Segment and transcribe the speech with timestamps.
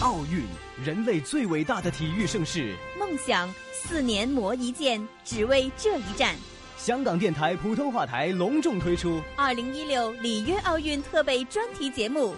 [0.00, 0.42] 奥运，
[0.84, 2.76] 人类最伟大的体育盛事。
[2.98, 6.34] 梦想四年磨一剑，只为这一战。
[6.76, 12.34] 香港电台普通话台隆重推出二零一六里约奥运特备专题节目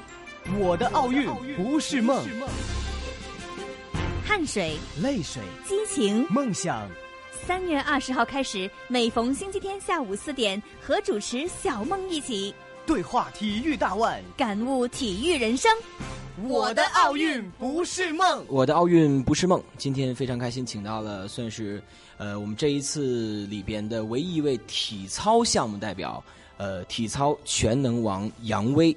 [0.58, 2.24] 《我的奥运不是梦》，
[4.24, 6.86] 汗水、泪水、激情、梦想。
[7.46, 12.54] 三月二十号开始，每逢星期天下午四点，和主持小梦一起
[12.84, 15.72] 对话体育大腕，感悟体育人生。
[16.44, 19.62] 我的奥运不是梦，我的奥运不是梦。
[19.78, 21.82] 今天非常开心，请到了算是
[22.18, 26.22] 呃我们这一次里边的唯一一位体操项目代表，
[26.58, 28.94] 呃，体操全能王杨威。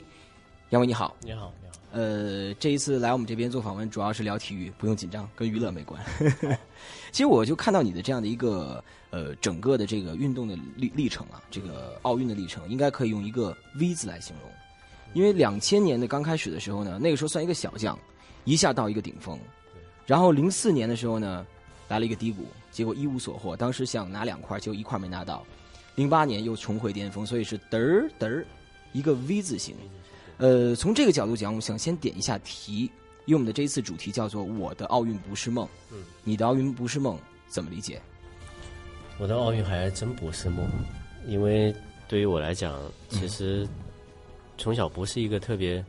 [0.72, 1.76] 杨威你好，你好，你好。
[1.94, 6.04] 呃，这一次来我们这边做访问，主要是聊体育，不用紧张，跟娱乐没关。
[7.12, 14.52] 其实我就看到你的这样的一个呃整个的这个运动的历历程啊，这个奥运的历程，应该可以用一个 V 字来形容。
[15.14, 17.98] 因为两千年的刚开始的时候呢，那个时候算一个小将，
[18.44, 19.38] 一下到一个顶峰。
[20.06, 21.46] 然后零四年的时候呢，
[21.88, 23.56] 来了一个低谷，结果一无所获。
[23.56, 25.46] 当时想拿两块，就一块没拿到。
[25.96, 28.46] 零八年又重回巅峰，所以是嘚儿嘚儿，
[28.94, 29.76] 一个 V 字形。
[30.38, 32.90] 呃，从这个角度讲，我想先点一下题，
[33.26, 35.68] 因为我们的这一次主题叫做“我的奥运不是梦”。
[35.92, 37.18] 嗯，你的奥运不是梦，
[37.48, 38.02] 怎么理解？
[39.20, 40.66] 我的奥运还真不是梦，
[41.28, 41.76] 因为
[42.08, 43.68] 对于我来讲，其实
[44.60, 45.84] 从小不是一个特别，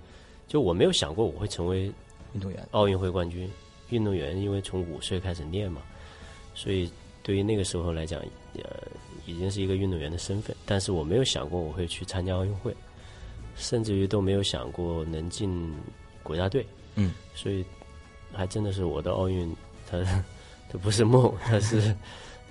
[0.49, 1.93] 就我没有想过我会成为
[2.33, 3.47] 运动员、奥运会冠军、
[3.91, 5.83] 运动员，因为从五岁开始练嘛，
[6.55, 6.91] 所以
[7.23, 8.19] 对于那个时候来讲，
[8.55, 8.89] 呃，
[9.27, 12.75] 已经是一个运动员的身份，但是我没有想过我会去参加奥运会。
[13.57, 15.71] 甚至于都没有想过能进
[16.23, 17.63] 国家队，嗯，所以
[18.33, 19.55] 还真的是我的奥运，
[19.91, 19.99] 它
[20.71, 21.95] 它不是梦，它是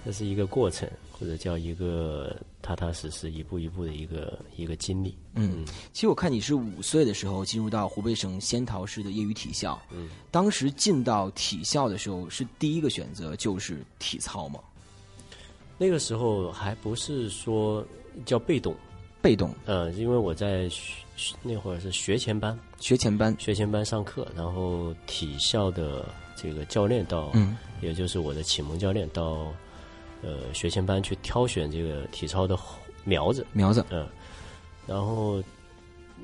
[0.06, 5.16] 它是一个过程，或者叫一个踏踏实实一步一步的一个一个经历。
[5.36, 14.60] 嗯，其实我看你是五岁的时候进入到湖北省仙桃市的业余体校，嗯，当时进到体校的时候是第一个选择就是体操吗？
[15.78, 17.86] 那个时候还不是说
[18.26, 18.76] 叫被动。
[19.22, 20.70] 被动，呃，因为我在
[21.44, 26.08] 那会儿是学前班，学前班，学前班上课，然后体校的
[26.38, 29.54] 这个教练到，嗯，也就是我的启蒙教练到，
[30.22, 32.58] 呃，学前班去挑选这个体操的
[33.04, 34.08] 苗子，苗子，嗯，
[34.86, 35.42] 然后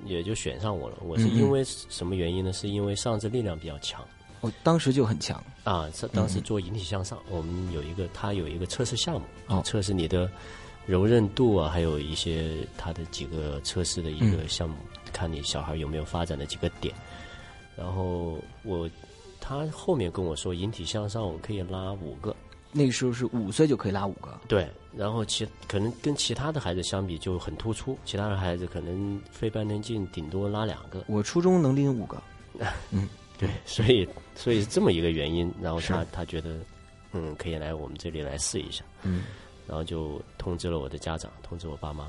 [0.05, 0.97] 也就选上我了。
[1.01, 2.53] 我是因为什么原因呢？
[2.53, 4.03] 是因为上肢力量比较强，
[4.41, 5.89] 我当时就很强啊。
[6.13, 10.29] 当时做引体向上，我们有一个，他有一个测试项目，测试你的。
[10.87, 14.75] 柔韧度啊，还有一些他的几个测试的一个项目，
[15.11, 16.93] 看你小孩有没有发展的几个点。
[17.75, 18.87] 然后我
[19.41, 22.35] 他后面跟我说，引体向上我可以拉五个。
[22.77, 24.37] 那个时候是五岁就可以拉五个。
[24.47, 31.03] 对，然后其可能跟其他的孩子相比就很突出，其他的孩子可能非半田径顶多拉两个。
[31.07, 32.21] 我初中能拎五个。
[32.91, 36.59] 嗯，对， 所以所以这么一个原因，然后他他觉得
[37.13, 38.83] 嗯可以来我们这里来试一下。
[39.03, 39.23] 嗯。
[39.67, 42.07] 然后就通知了我的家长，通知我爸妈，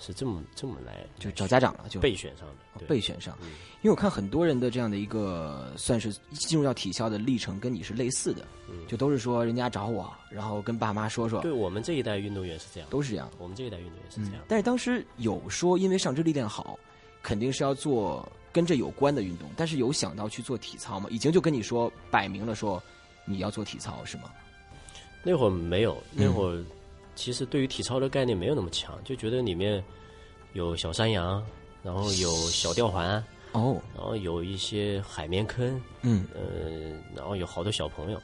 [0.00, 3.36] 是这么这么来，就找家长了，就备选上的，备选上。
[3.82, 8.46] 因为我看很多人的这样的一个算是进入到体校的历程，跟你是类似的，
[8.88, 11.40] 就都是说人家找我，然后跟爸妈说说。
[11.42, 13.30] 对我们这一代运动员是这样，都是这样。
[13.38, 14.42] 我们这一代运动员是这样。
[14.48, 16.78] 但是当时有说，因为上肢力量好，
[17.22, 21.08] 肯定是要做跟这有关的运动，但是有想到去做体操吗？
[21.10, 22.82] 已经就跟你说摆明了说
[23.24, 24.24] 你要做体操是吗？
[25.22, 26.64] 那会儿没有，那会儿
[27.14, 29.82] 其实对于体操的概念没有那么强，就觉得里面
[30.54, 31.44] 有小山羊，
[31.82, 33.22] 然后有小吊环
[33.52, 36.26] 哦，然后有一些海绵坑，嗯。
[36.34, 38.20] 呃，然后有好多小朋友，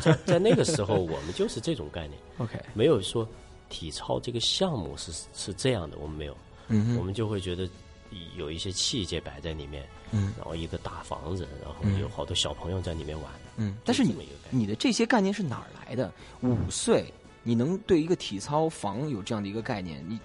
[0.00, 3.28] 在在那个时候我们就是这种概念， OK，没有说
[3.68, 6.36] 体操这个项目是是这样的，我们没有，
[6.68, 7.68] 嗯，我们就会觉得
[8.36, 14.14] 有一些器械摆在里面，嗯，然后一个大房子，然后有好多小朋友在里面玩，嗯，但是你
[14.50, 16.10] 你的这些概念是哪儿来的？
[16.40, 17.12] 五岁。
[17.46, 20.04] 你能对一个体操房有这样的一个概念？
[20.08, 20.18] 你，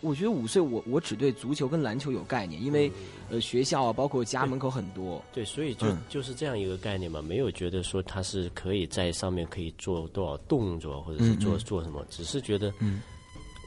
[0.00, 2.90] 我觉得五岁我我只对足球跟篮球有概念，因为
[3.30, 5.22] 呃学校啊，包括家门口很多。
[5.32, 13.00] 对，所以就就是这样一个概念嘛，没有觉得说他是可以在上面可以做多少动作，或者是做做什么，只是觉得嗯，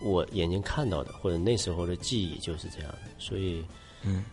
[0.03, 3.63] 我眼睛看到的或者那时候的记忆就是这样的，所以，
[4.03, 4.25] 嗯，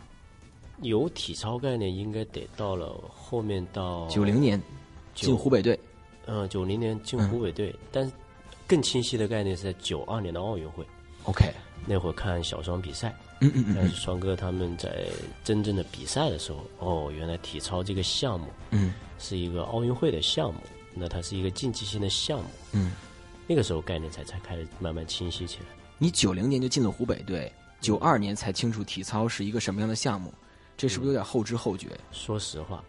[0.83, 4.61] 有体操概念应该得到了后面到九零年
[5.15, 5.79] 进湖北队，
[6.27, 8.11] 嗯，九零年进湖北队，但。
[8.67, 10.85] 更清晰的概念是在九二年的奥运会
[11.25, 11.53] ，OK，
[11.87, 15.07] 那会儿看小双比赛，嗯嗯嗯，但是双哥他们在
[15.45, 20.61] 真正的比赛的时候，哦，原来体操这个项目，嗯，是一个奥运会的项目，
[20.95, 22.93] 那它是一个竞技性的项目，嗯，
[23.47, 25.67] 那个时候概念才才开始慢慢清晰起来。
[25.99, 30.35] 你九零年就进了湖北队，九二年才清楚体操是一个什么样的项目，
[30.77, 31.89] 这是不是有点后知后觉？
[32.11, 32.83] 说实话，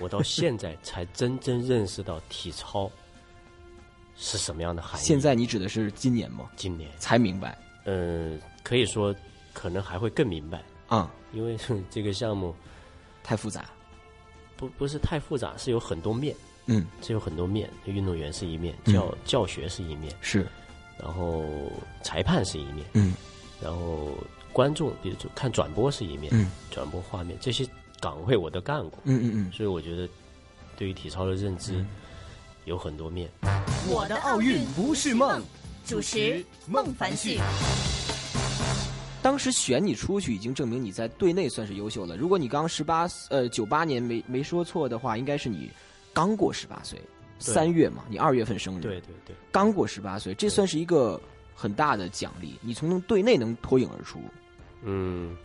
[0.00, 2.90] 我到现在才真正认识到体操
[4.18, 5.04] 是什么样的含义。
[5.04, 6.50] 现在你指的是今年吗？
[6.56, 6.90] 今年。
[6.98, 7.56] 才明白。
[7.84, 9.14] 嗯，可以说
[9.52, 10.62] 可能还会更明白。
[10.88, 11.56] 啊，因为
[11.90, 12.54] 这个项目
[13.22, 13.66] 太复杂，
[14.56, 16.34] 不不是太复杂，是有很多面。
[16.68, 20.44] 嗯，是有很多面，运动员是一面，教教学是一面，是，
[20.98, 21.44] 然后
[22.02, 23.14] 裁判是一面，嗯，
[23.62, 24.08] 然后
[24.52, 27.64] 观众，比如看转播是一面，嗯，转播画面这些
[28.00, 30.08] 岗位我都干过，嗯嗯嗯，所以我觉得
[30.76, 31.86] 对于体操的认知
[32.66, 33.28] 有很多面。
[33.88, 35.42] 我的奥运不是梦，
[35.86, 37.40] 主持孟凡旭。
[39.22, 42.16] 当时选你出去，已经证明你在队内算是优秀了。
[42.16, 45.70] 如果你刚十八，呃，九八年没没说错的话，应该是你。
[46.12, 46.98] 刚过十八岁，
[47.38, 51.20] 三月嘛，你二月份生日，对对对，刚过十八岁，这算是一个
[51.54, 52.58] 很大的奖励。
[52.62, 54.18] 你从队内能脱颖而出，
[54.82, 55.36] 嗯，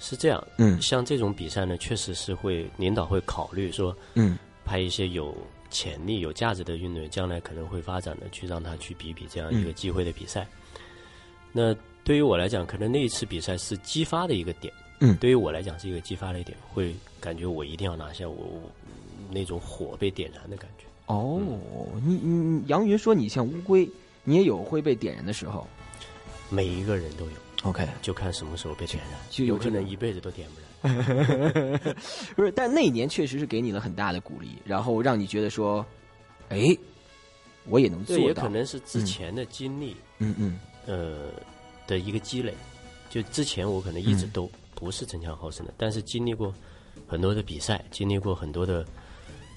[0.00, 5.36] 是这样，嗯，像这种比赛呢，确实是会领导会考虑说，嗯，派一些有
[5.70, 10.46] 潜力、有价值的运动员，将来可能会发展的，去让他去比比这样一个机会的比赛。
[11.52, 11.74] 那
[12.04, 18.60] 对于我来讲，可能那一次比赛是激发的一个点，嗯，对于我来讲是一个激发的一点，会感觉我一定要拿下我。
[19.28, 20.84] 那种火被点燃的感觉。
[21.06, 21.42] 哦，
[22.04, 23.88] 你你杨云说你像乌龟，
[24.22, 25.66] 你也有会被点燃的时候。
[26.48, 27.32] 每一个人都有。
[27.64, 30.65] OK，就看什么时候被点燃，就有可能一辈子都点不燃。
[32.36, 35.84] 不是，但那一年确实是给你了很大的鼓励，然后让你觉得说，
[36.48, 36.76] 哎，
[37.66, 38.22] 我也能做到。
[38.22, 41.30] 也可能是之前的经历，嗯嗯，呃
[41.86, 42.54] 的一个积累。
[43.08, 46.52] 就之前我可能一直都不是争强好胜的，但是经历过
[47.06, 48.86] 很多的比赛，经历过很多的。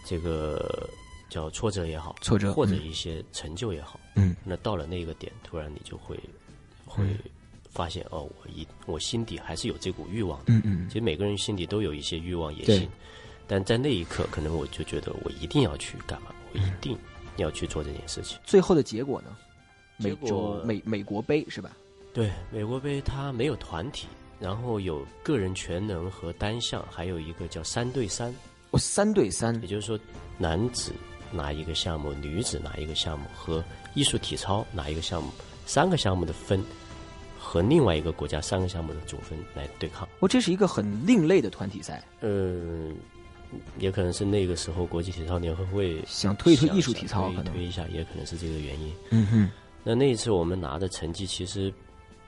[0.06, 0.90] 这个
[1.30, 6.18] 叫挫折也好，挫折或者一些成就也好，嗯，那到了那个点，突然你就会
[6.86, 7.04] 会
[7.80, 10.90] 发现，哦，我一我心底还是有这股欲望的，嗯嗯。
[10.90, 12.90] 其实每个人心底都有一些欲望野心，
[13.48, 16.98] 但在那一刻，可能我就觉得我一定要去干嘛，我一定
[17.38, 18.38] 要去做这件事情。
[18.44, 19.30] 最后的结果呢？
[19.96, 21.72] 美国美美国杯是吧？
[22.14, 24.08] 对，美国杯它没有团体，
[24.42, 28.34] 然后有个人全能和单项，还有一个叫三对三。
[28.72, 29.98] 哦，三对三，也就是说，
[30.38, 30.92] 男子
[31.32, 33.64] 拿一个项目，女子拿一个项目，和
[33.96, 35.32] 艺术体操拿一个项目，
[35.66, 36.64] 三个项目的分
[37.50, 40.08] 和另外一个国家三个项目的总分来对抗。
[40.20, 42.04] 哦，这是一个很另类的团体赛。
[42.22, 42.96] 嗯，
[43.80, 48.94] 也可能是那个时候国际体操联合会想推一推艺术体操，可能推一下，也可能是这个原因。
[49.10, 49.50] 嗯哼。
[49.84, 51.74] 那那一次我们拿的成绩其实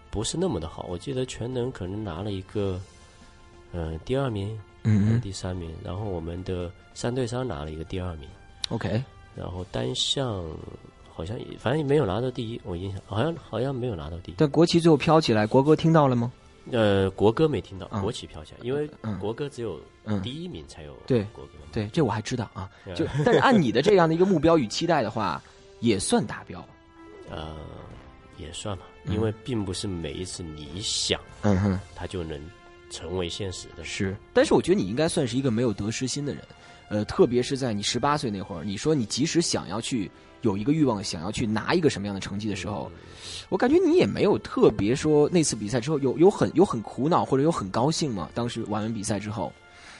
[0.09, 2.81] 不是那么的好，我记得全能可能拿了一个
[3.73, 4.59] 嗯第二名。
[4.83, 8.27] 嗯，第三名，然后我们的三对三拿了一个第二名
[8.69, 9.03] ，OK，
[9.35, 10.43] 然后单项
[11.21, 14.35] 好像也反正没有拿到第一，我印象好像好像没有拿到第一。
[14.39, 16.31] 但国旗最后飘起来，国歌听到了吗？
[16.71, 18.89] 呃，国歌没听到，国旗飘起来，因为
[19.19, 22.67] 国歌只有嗯第一名才有对国歌，对，这我还知道啊。
[22.95, 25.39] 就但是按你的这样的一个目标与期待的话，
[25.79, 26.67] 也算达标。
[27.29, 27.55] 呃，
[28.39, 32.41] 也算吧，因为并不是每一次你想，嗯哼，他就能。
[32.93, 36.43] 成为现实的是，但是我觉得你应该算是一个没有得失心的人，
[36.89, 42.91] 呃，特别是在你十八岁那会儿，你说你即使想要去有一个欲望，想要去拿一个什么样的成绩的时候，
[43.49, 48.29] 我感觉你也没有特别说那次比赛之后有有很有很苦恼或者有很高兴吗？
[48.33, 49.51] 当时玩完比赛之后，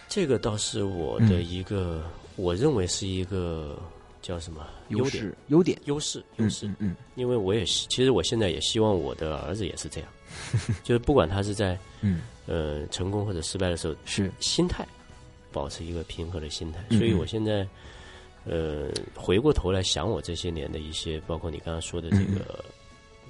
[0.08, 2.04] 这个倒是我的一个，
[2.36, 3.80] 我认为是一个
[4.22, 10.10] 叫什么优势优点优势优势，嗯，因为我也其实我现在也希望我的儿子也是这样，
[10.84, 12.22] 就是不管他是在嗯。
[12.48, 14.30] 呃，成功或者失败的时候，是。
[14.40, 14.86] 心态
[15.54, 16.84] 保持一个平和的心态。
[16.98, 17.66] 所以我现在，
[18.46, 22.64] 呃，回过头来想我这些年的一些，包括你刚刚说的这个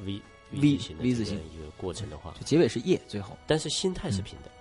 [0.06, 4.52] V V 型的 V 字形一个过程的话，就结尾是叶，最后，但是心态是平的。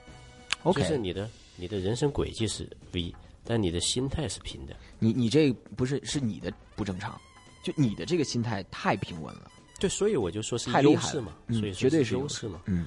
[0.63, 3.15] OK，就是你的你的人生轨迹是 V，
[3.45, 4.75] 但你的心态是平的。
[4.99, 7.21] 你你这不是是你的不正常，
[7.63, 9.51] 就你的这个心态太平稳了。
[9.79, 12.87] 对，所以我就说是优势嘛，所以绝对是优势嘛，嗯。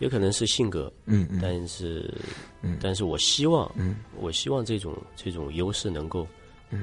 [0.00, 2.12] 也可能是性格，嗯，但是，
[2.62, 6.26] 嗯，但是我希望，嗯，我希望这种这种优势能够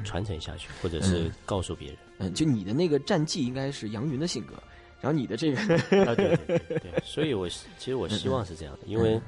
[0.03, 1.97] 传承下去，或者是告诉别人。
[2.19, 4.53] 嗯，就你的那个战绩应该是杨云的性格，
[5.01, 5.59] 然后你的这个，
[6.05, 9.19] 啊，对对对对，所以我其实我希望是这样的，因为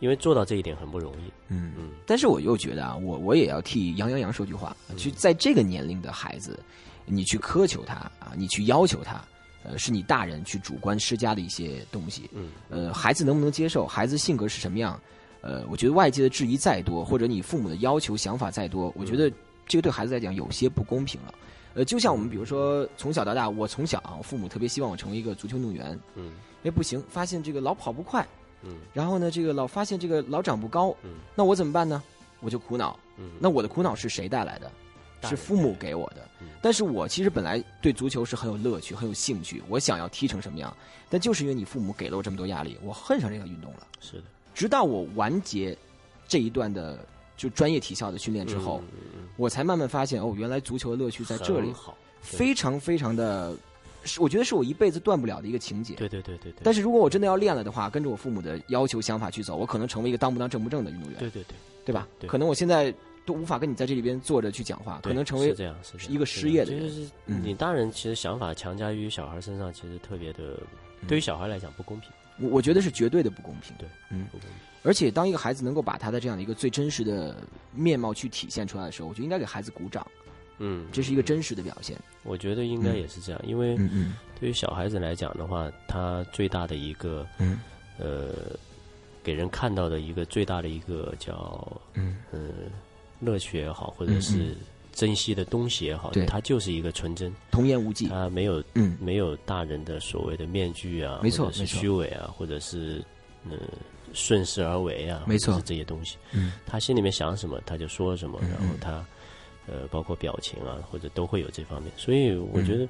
[0.00, 1.32] 因为做到这一点很不容易。
[1.48, 6.58] 嗯嗯，但是我又觉得啊，我我也要替杨洋洋说句话，去在这个年龄的孩子，
[7.06, 9.22] 你去苛求他啊，你去要求他。
[9.62, 12.30] 呃，是你大人去主观施加的一些东西。
[12.32, 13.86] 嗯，呃，孩子能不能接受？
[13.86, 14.98] 孩子性格是什么样？
[15.42, 19.30] 呃，我觉得外界的质疑再多，或者你父母的要求、想法再多，我觉得
[19.70, 21.34] 这个对孩子来讲有些不公平了。
[21.74, 25.96] 呃，就像我们比如说从小到大，我从小啊，我父母特别希望我成为一个足球运动员。
[26.16, 26.32] 嗯，
[26.64, 28.26] 哎，不行，发现这个老跑不快，
[28.64, 32.02] 嗯然后呢，这个老发现这个老长不高，嗯那我怎么办呢？
[32.40, 32.98] 我就苦恼。
[33.18, 34.68] 嗯，那我的苦恼是谁带来的？
[35.28, 36.48] 是父母给我的嗯。
[36.62, 40.74] 但是我其实本来对足球是很有乐趣、很有兴趣，我想要踢成什么样。
[41.08, 43.86] 但就是因为你父母给了我这么多压力，我恨上这个运动了。
[44.00, 44.24] 是的
[44.54, 45.76] 直到我完结
[46.26, 46.98] 这一段的
[47.40, 48.82] 就专业体校的训练之后，
[49.38, 53.56] 我才慢慢发现哦，原来足球的乐趣在这里，好，非常非常的，
[54.04, 55.94] 是我觉得是我一辈子断不了的一个情节。
[55.94, 61.54] 对对对对对，但是如果我真的要练了的话，跟着我父母的要求想法去走，我可能成为一个当不当正不正的运动员，对对对，
[61.86, 62.06] 对吧？
[62.18, 62.28] 对。
[62.28, 62.94] 可能我现在
[63.24, 66.82] 都无法跟你在这里边坐着去讲话，可能成为是这样是一个失业的人。
[66.82, 67.40] 就是嗯。
[67.42, 70.58] 你大人其实想法强加于小孩身上，其实特别的，
[71.08, 73.74] 对于小孩来讲不公平，我我觉得是绝对的不公平。
[73.78, 74.50] 对，嗯，不公平。
[74.82, 77.36] 而且当一个孩子能够把他的这样的一个最真实的
[77.74, 80.06] 面貌去体现出来的时候，我觉得应该给孩子鼓掌，
[80.58, 81.98] 嗯，这是一个真实的表现。
[82.22, 84.14] 我觉得应该也是这样，因为嗯嗯。
[84.40, 87.58] 对于小孩子来讲的话，他最大的一个嗯。
[87.98, 88.34] 呃，
[89.22, 92.16] 给人看到的一个最大的一个叫嗯。
[92.30, 92.38] 呃
[93.20, 94.56] 乐趣也好，或者是
[94.94, 96.24] 珍惜的东西也好，对。
[96.24, 98.08] 它就是一个纯真，童言无忌。
[98.08, 98.96] 他没有嗯。
[98.98, 101.78] 没有大人的所谓的面具啊，没错是没错。
[101.78, 103.04] 虚伪啊，或者是
[103.50, 103.58] 呃
[104.12, 105.60] 顺势而为啊，没错。
[105.64, 106.52] 这些东西，嗯。
[106.66, 109.04] 他心里面想什么他就说什么，嗯然后他
[109.66, 112.88] 呃包括表情啊，或者都会有这方面，所以我觉得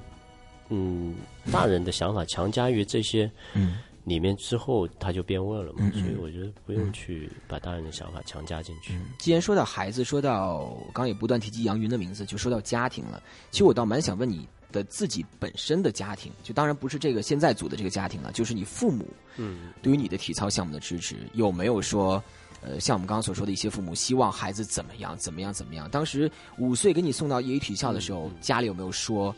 [0.69, 1.15] 嗯
[1.51, 3.79] 大人的想法强加于这些嗯。
[4.03, 8.97] 里面之后，他就变味了嘛，嗯嗯所以我觉得不用去把大人的想法强加进去。
[9.19, 13.21] 既然说到孩子，说到刚刚也不断提及杨云的名字，就说到家庭了。
[13.51, 19.05] 其实我倒蛮想问你的自己本身的家庭，就当然不是这个现在组的这个家庭了，就是你父母
[19.37, 19.71] 嗯。
[19.81, 22.23] 对于你的体操项目的支持，有没有说，
[22.61, 25.89] 呃，像我们刚刚所说的一些父母希望孩子怎么样怎么样怎么样？
[25.89, 28.35] 当时五岁给你送到业余体校的时候，嗯。
[28.41, 29.35] 家里有没有说，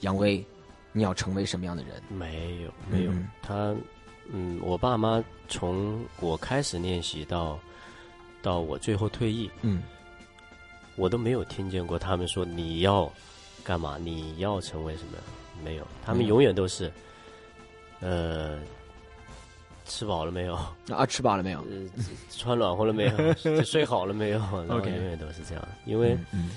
[0.00, 0.42] 杨威，
[0.92, 2.00] 你要成为什么样的人？
[2.08, 3.28] 没有没有，嗯。
[3.42, 3.74] 他
[4.32, 7.58] 嗯，我爸妈从我开始练习到
[8.42, 9.82] 到我最后退役，嗯。
[10.96, 13.12] 我都没有听见过他们说你要
[13.66, 15.18] 干嘛，你要成为什么，
[15.64, 16.88] 没有，他们永远都是，
[17.98, 18.58] 呃，
[19.84, 20.54] 吃饱了没有？
[20.94, 21.58] 啊，吃饱了没有？
[21.68, 23.34] 呃，穿暖和了没有？
[23.66, 24.38] 睡好了没有？
[24.38, 26.50] 然后 OK 永远都是这样，因为嗯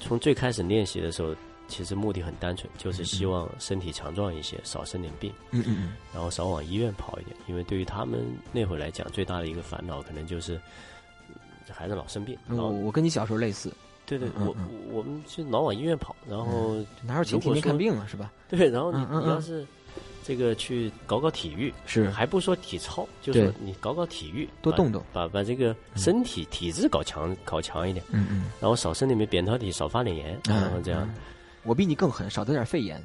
[0.00, 1.36] 从最开始练习的时候，
[1.68, 5.30] 其实目的很单纯，就是希望身体强壮一些，少生点病。
[5.50, 10.54] 嗯嗯嗯然后少往医院跑一点，因为对于他们那会儿来讲，最大的一个烦恼可能就是
[11.28, 11.34] 嗯
[11.70, 12.38] 孩子老生病。
[12.48, 13.70] 我我跟你小时候类似，
[14.06, 18.32] 对对，我嗯嗯我们就老往医院跑，然后哪有钱天天看病啊，是吧？
[18.48, 19.66] 对，然后你你要是
[20.22, 31.14] 这个去搞搞体育，是还不说体操，就是说你搞搞体育，多动动把把这个身体体质搞强搞强一点，嗯嗯，然后少生点扁桃体，少发点炎，然后这样嗯。
[31.64, 33.04] 我比你更狠，少得点肺炎。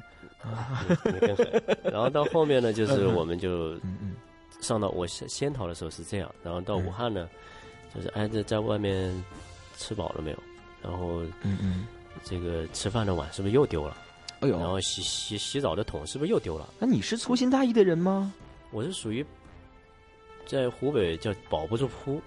[1.04, 3.76] 你更狠然后到后面呢，就是我们就
[4.60, 7.28] 上到我先先逃的时候是这样，然后到武汉呢，
[7.94, 9.12] 就是哎在在外面
[9.76, 10.38] 吃饱了没有？
[10.82, 11.86] 然后嗯嗯，
[12.24, 13.96] 这个吃饭的碗是不是又丢了？
[14.40, 16.68] 哎呦，然后洗洗洗澡的桶是不是又丢了？
[16.78, 18.32] 那你是粗心大意的人吗？
[18.70, 19.24] 我是属于
[20.46, 22.20] 在湖北叫保不住铺，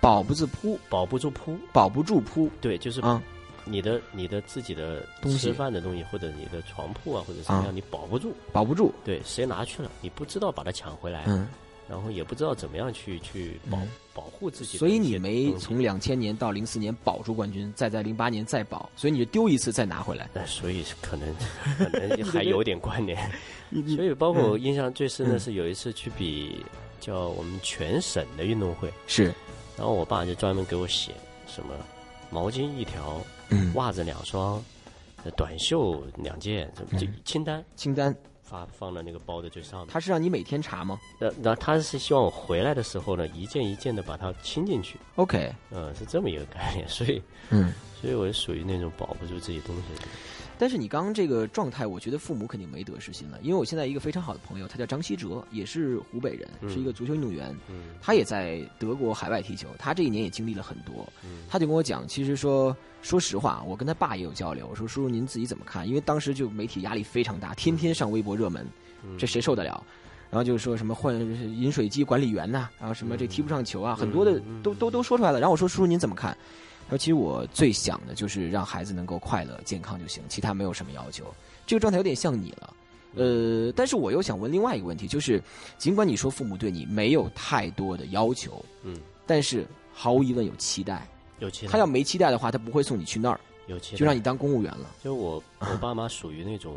[0.00, 3.22] 保不住铺，保不住铺，保不住铺对，就是啊！
[3.66, 5.06] 你的你的自己的
[5.38, 8.34] 吃饭的东西，或者你的床铺啊，或者什么啊样，你保不住。
[8.50, 8.92] 保不住。
[9.04, 11.46] 对，谁拿去了，你不知道把它抢回来，嗯，
[11.90, 20.28] 然后也不知道怎么样去去保、嗯保护自己所以你没从两千年到零四年保住冠军，再在零八年再保，所以你就丢一次再拿回来。
[20.34, 21.32] 那，所以可能
[21.78, 23.16] 可能还 有点关联。
[23.96, 25.40] 所以包括我印象最深的嗯。
[25.40, 26.66] 是有一次去比
[27.00, 29.32] 叫我们全省的运动会，是。
[29.78, 31.12] 然后我爸就专门给我写
[31.46, 31.72] 什么
[32.28, 33.72] 毛巾一条，嗯。
[33.74, 34.62] 袜子两双，
[35.24, 37.64] 呃短袖两件，这清单。
[37.76, 38.14] 清单，
[38.50, 39.88] 发放到那个包的最上面。
[39.88, 46.88] 他是让你每天查吗呃，然后他是希望我回来的时候呢，一件一件的把它清进去，？OK，嗯、是这么一个概念。
[46.88, 47.72] 所以，嗯。
[48.00, 49.82] 所以我是属于那种保不住自己东西。
[50.60, 65.88] 但是你刚刚这个状态，我觉得父母肯定没得失心了，因为我现在一个非常好的朋友，他叫张希哲，也是湖北人，嗯是一个足球运动员，嗯他也在德国海外踢球，他这一年也经历了很多，嗯他就跟我讲，其实说说实话，我跟他爸也有交流，我说叔叔您自己怎么看？
[65.88, 68.66] 因为当时就媒体压力非常大，天天上微博热门，
[69.02, 69.82] 嗯这谁受得了？
[70.30, 75.40] 然后就说什么换饮水机管理员呐、然后什么这踢不上球啊，很多的嗯都都都说出来了。
[75.40, 76.36] 然后我说叔叔您怎么看？
[76.90, 81.24] 他说其实我最想的就是让孩子能够快乐健康就行，其他没有什么要求。
[81.64, 82.74] 这个状态有点像你了。
[83.14, 85.40] 呃，但是我又想问另外一个问题，就是
[85.78, 91.06] 尽管你说父母对你没有太多的要求，嗯，但是毫无疑问有期待。
[91.38, 94.90] 有期待，他要没期待的话，他不会送你去那儿，有期待，就让你当公务员了。
[95.02, 96.76] 就我我爸妈属于那种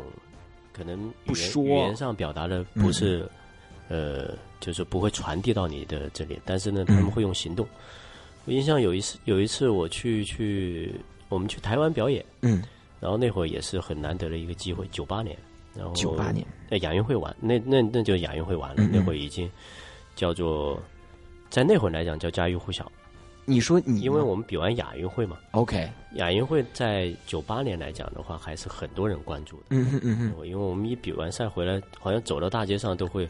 [0.72, 3.28] 可能不说语言上表达的不是
[3.88, 7.66] 呃，就是不会传递到你的这里，但是呢，他们会用行动。
[8.44, 10.94] 我印象有一次，有一次我去去
[11.28, 12.62] 我们去台湾表演，嗯，
[13.00, 15.36] 然后那会儿也是很难得的一个机会，九八年，
[15.74, 18.90] 然后九八年，在亚运会完，那那那就亚运会完了，嗯嗯。
[18.92, 19.50] 那会儿已经
[20.14, 20.80] 叫做
[21.48, 22.90] 在那会儿来讲叫家喻户晓，
[23.46, 29.64] 你说你因为我们比完亚运会嘛，OK，亚运会在九八年来讲的话，还是很多人关注的。
[29.70, 33.28] 嗯哼嗯哼，因为我们一比完赛回来，好像走到大街上都会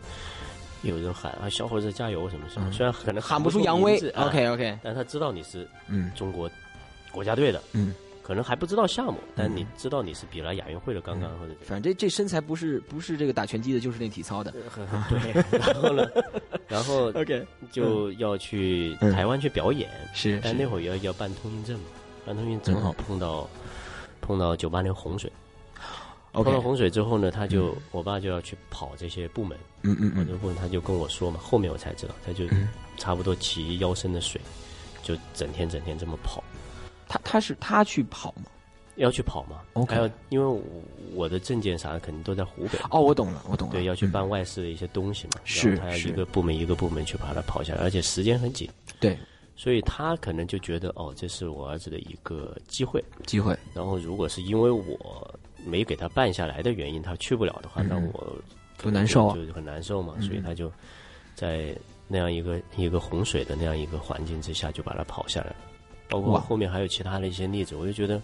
[0.84, 3.92] 有人喊啊“小伙子加油”什么什么，虽然可能嗯喊不不出扬威。
[3.92, 6.10] 名字啊，OK OK，但他知道你是嗯。
[6.14, 6.50] 中国
[7.10, 14.52] 国家队的，嗯，可能还不知道项目，但你知道你是比了亚运会的刚刚或者反正这这身材不是不是这个打拳击的，就是练体操的。
[15.08, 16.06] 对，然后呢，
[16.68, 20.40] 然后，OK，就要去嗯台湾去表演，是是。
[20.42, 21.86] 但那会儿要要办通行证嘛，
[22.26, 23.48] 办通行证正好碰到
[24.20, 25.30] 碰到九八年洪水。
[26.42, 30.16] 碰到 OK，洪水之后呢，他就、我爸就要去跑这些部门，嗯嗯嗯。
[30.16, 32.68] 跑这个部门他就跟我说嘛，后面我才知道，他就嗯。
[32.96, 34.40] 差不多骑腰深的水，
[35.02, 36.42] 就整天整天这么跑，
[37.08, 38.44] 他他是他去跑吗？
[38.96, 39.60] 要去跑嘛。
[39.72, 40.62] OK 还有因为我
[41.12, 44.12] 我的证件啥的肯定都在湖北，哦，我懂了，我懂了，对，要去嗯。
[44.12, 48.68] 办外事的一些东西嘛，是他要一个部门一个部门去把它跑下来，而且时间很紧，
[49.00, 49.18] 对。
[49.56, 55.34] 所以他可能就觉得哦，这是我儿子的一个机会，机会，然后如果是因为我
[55.64, 58.36] 没给他办下来的原因，他去不了的话，那我
[58.78, 59.34] 多嗯难受啊。
[59.34, 60.70] 就就很难受嘛，嗯所以他就
[61.34, 61.76] 在
[62.08, 65.56] 那样一个一个洪水的那样一个环境之下，就把他跑下来了。
[66.08, 68.20] 包括后面还有其他的一些例子，我就觉得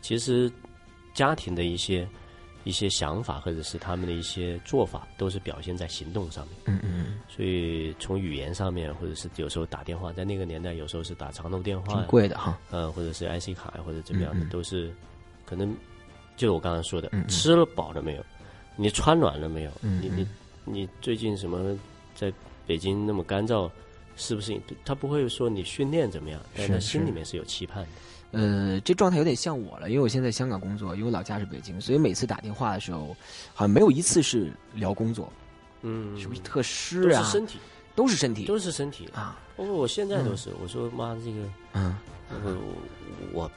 [0.00, 0.50] 其实
[1.14, 2.08] 家庭的一些
[2.64, 6.56] 一些想法或者是他们的一些做法，都是表现在行动上面。
[6.64, 14.48] 嗯嗯所以从语言上面，或者是有时候打电话，在那个年代，有时候是打长途电嗯，话挺，贵的哈，嗯，或者是 IC 卡或者怎么样的，嗯嗯。
[14.48, 14.92] 都是
[15.44, 15.74] 可能
[16.36, 18.24] 就是我刚刚说的，吃了饱了没有？
[18.76, 19.70] 你穿暖了没有？
[19.82, 20.26] 嗯你你
[20.64, 21.76] 你最近什么
[22.14, 22.32] 在
[22.66, 23.70] 北京那么干燥，
[24.16, 24.58] 是不是？
[24.84, 27.88] 他不会说你训练怎么样，但是他心里面是有期盼的。
[28.32, 33.08] 呃，这状态有点像我了，因为我现在在香港工作，因为我老家是北京，所以每次打电话的时候，
[33.52, 35.32] 好像没有一次是聊工作，
[35.82, 37.18] 嗯，是不是特湿啊？
[37.20, 37.58] 都是身体，
[37.96, 39.08] 都是身体都是身体。
[39.12, 41.96] 啊，包括我现在都是，我说妈，这个嗯
[42.30, 42.56] 我
[43.32, 43.50] 我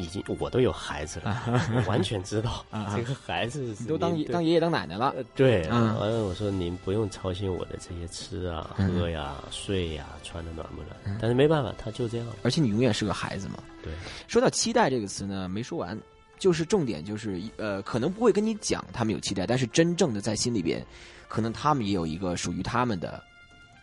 [0.00, 1.42] 已经我都有孩子了，
[1.76, 12.26] 我完全知道啊这个孩子是都当爷当爷爷当奶奶了，呃对，嗯完了我说您不用操心我的这些吃啊、嗯喝呀、睡呀、穿的暖不暖，但是没办法，他就这样。
[12.42, 13.58] 而且你永远是个孩子嘛。
[13.82, 13.92] 对，
[14.26, 15.98] 说到期待这个词呢，没说完，
[16.38, 20.84] 就是重点就是呃，可能不会跟你讲他们有期待，但是真正的在心里边，
[21.28, 23.22] 可能他们也有一个属于他们的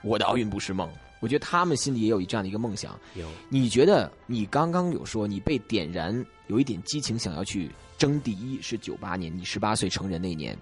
[0.04, 0.90] 我的奥运不是梦。
[1.20, 3.00] 我觉得他们心里也有这样的一个梦想。
[3.16, 10.58] 有你觉得你刚刚有说你被点燃有一点激情，想要去争第一，是九八年你十八岁成人那一年，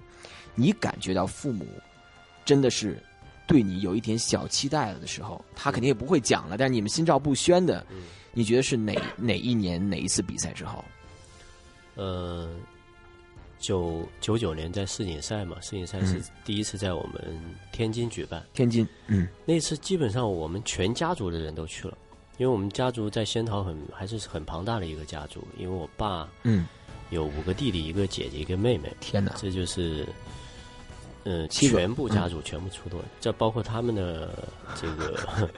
[0.55, 1.67] 你感觉到父母
[2.45, 3.01] 真的是
[3.47, 10.83] 对你有一点小期待了的时候，他肯定也不会讲了，但是你们心照不宣的，嗯你觉得是哪哪一年哪一次比赛之后？
[11.95, 12.53] 呃，
[13.59, 16.23] 九九九年在世锦赛嘛，世锦赛是嗯。
[16.43, 17.39] 第一次在我们
[17.71, 19.27] 天津举办，天津，嗯。
[19.45, 21.97] 那次基本上我们全家族的人都去了，
[22.37, 26.67] 因为我们家族在仙桃很还是很庞大的一个家族，因为我爸嗯，
[27.09, 30.05] 有五个弟弟，一个姐姐，一个妹妹，天哪，这就是，
[31.25, 34.29] 呃，七全部家族全部出动，这包括他们的
[34.79, 35.49] 这个，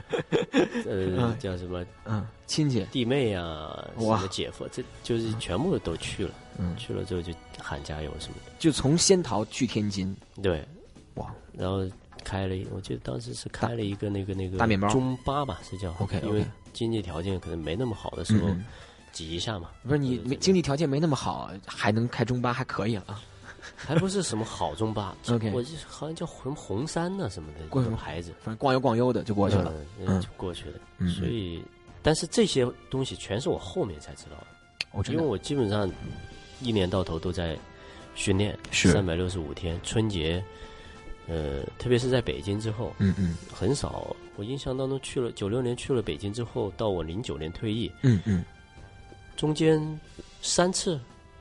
[0.84, 6.34] 呃，叫什么嗯，亲戚，弟妹啊，什哇么姐夫，这就是全部都去了。
[6.58, 10.66] 嗯，去了之后就喊加油什么的，就从仙桃去天津，对，
[11.14, 11.86] 哇，然后
[12.24, 18.56] 开了一，我记得当时是开了一个那个那个大面包中巴吧，是叫 OK，OK 因为经济条件可能没那么好的时候嗯。
[18.58, 18.64] 嗯
[19.10, 23.20] 挤一下嘛，不是你没经济条件没那么好，还能开中巴，还可以了啊。
[23.76, 29.72] 还不是什么好中巴 OK 我记得好像叫什么红山呐、什么的过什个牌子，反正逛悠逛悠的就过去了。
[30.20, 30.78] 就过去了。
[30.98, 31.62] 嗯所以，
[32.02, 35.90] 但是这些东西全是我后面才知道的，因为我基本上
[36.60, 37.56] 一年到头都在
[38.14, 40.42] 训练，是三百六十五天，春节，
[41.26, 44.16] 呃，特别是在北京之后，嗯嗯很少。
[44.36, 48.44] 我印象当中去了九六年去了北京之后，到我零九年退役，嗯嗯，
[49.36, 50.00] 中间
[50.42, 50.98] 三次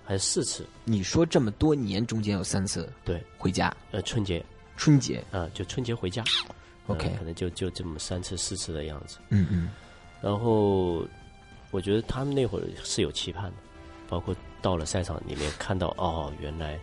[0.08, 4.42] 还是四次，你说这么多年中间有三次对，回家，呃，春节
[4.78, 6.24] 春节啊、就春节回家
[6.86, 9.18] OK 呃可能就就这么三次四次的样子。
[9.28, 9.70] 嗯嗯。
[10.22, 11.06] 然后
[11.72, 13.58] 我觉得他们那会儿是有期盼的，
[14.08, 16.80] 包括到了赛场里面看到哦，原来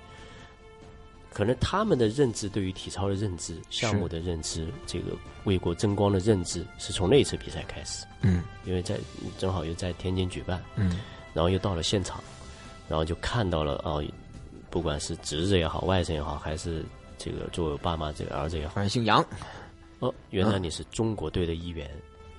[1.32, 8.42] 可能他们的认知对于体操的认知、项目的认知、这个为国争光的认知，是从那次比赛开始，嗯。
[8.66, 8.98] 因为在
[9.38, 11.00] 正好又在天津举办，嗯。
[11.32, 12.22] 然后又到了现场，
[12.88, 14.03] 然后就看到了哦，
[14.70, 16.85] 不管是侄子也好，外甥也好，还是
[17.16, 19.25] 这个作为我爸妈这个儿子也好，反正姓杨，
[20.01, 21.88] 哦，原来你是中国队的一员，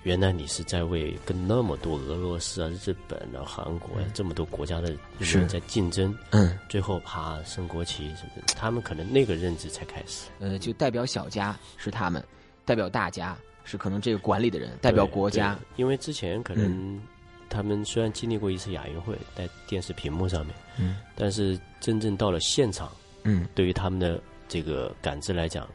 [0.03, 10.27] 原来你是在为跟那么多俄罗斯啊、日本啊、韩国呀、这么多国家的人在竞争，嗯，最后爬升国旗什么的，他们可能那个认知才开始。
[10.39, 12.23] 呃，就代表小家是他们，
[12.65, 17.01] 代表大家是可能这个管理的人，代表国家，因为之前可能
[17.49, 22.91] 他们虽然经历过一次亚运会，在电视屏幕上面，嗯，但是真正到了现场，
[23.23, 23.47] 嗯。
[23.55, 25.67] 对于他们的这个感知来讲，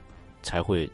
[0.42, 0.88] 才会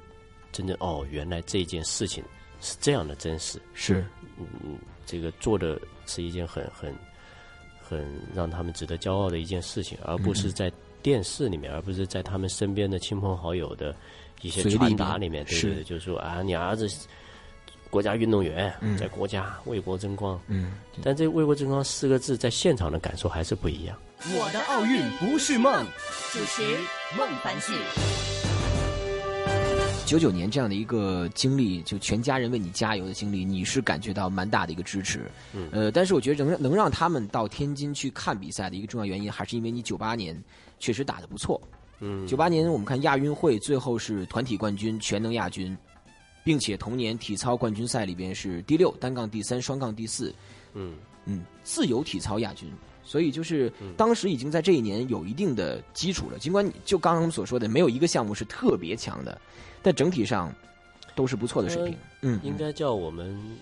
[0.53, 2.23] 真正哦，原来这件事情
[2.61, 3.61] 是这样的真实。
[3.75, 4.05] 是，
[4.39, 6.95] 嗯，这个做的是一件很很
[7.81, 13.95] 很让他们值得骄傲的一件事情，而不是在电视里面，而不是在他们身边的亲朋好友的
[14.43, 16.89] 一些传达面里面，对是对对，就是说啊，你儿子
[17.90, 20.72] 国家运动员，嗯在国家为国争光，嗯，
[21.03, 23.96] 但这“为国争光”四个字在现场的感受还是不一样。
[24.35, 25.85] 我的奥运不是梦。
[26.33, 26.62] 主持
[27.16, 27.72] 孟凡旭。
[30.05, 35.20] 九九年这样的一个经历，就全家人为你加油的经历，你是感觉到蛮大的一个支持。
[35.53, 40.40] 嗯呃，但是我觉得能能让他们到天津去看比赛的一个重要原因，还是因为你九八年
[40.79, 41.61] 确实打得不错。
[41.99, 45.77] 嗯，九八年我们看亚运会最后是团体冠军、全能亚军，
[46.46, 50.32] 并且同年体操冠军赛里边是第六，单杠第三，双杠第四，
[50.74, 52.70] 嗯嗯，自由体操亚军。
[53.02, 59.40] 所以就是当时已经在这一年有一定的基础了，尽管你就刚刚我们所说的没有一个项目是特别强的，
[59.82, 60.54] 但整体上
[61.16, 61.98] 都是不错的水平。
[62.22, 63.59] 嗯，应该叫我们，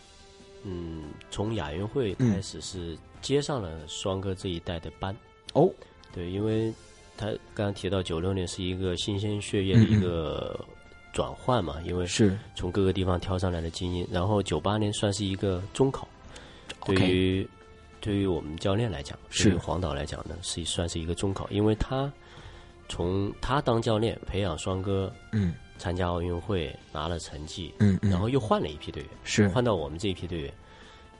[0.64, 5.16] 嗯，从亚运会开始是接上了双哥这一代的班。
[5.54, 5.70] 哦，
[6.12, 6.70] 对，因为
[7.16, 10.62] 他刚刚提到九六年是一个新鲜血液的一个
[11.14, 12.36] 转换嘛，因为是。
[12.54, 16.06] 从各个地方挑上来的精英，然后九八年算是一个中考，
[16.84, 17.48] 对于
[18.00, 19.44] 对于我们教练来讲，是。
[19.44, 22.12] 对于黄导来讲呢，是算是一个中考，因为他
[22.88, 25.54] 从他当教练培养双哥，嗯。
[25.76, 29.48] 参加奥运会拿了成绩，嗯嗯，然后又换了一批队员，是。
[29.48, 30.54] 换到我们这一批队员，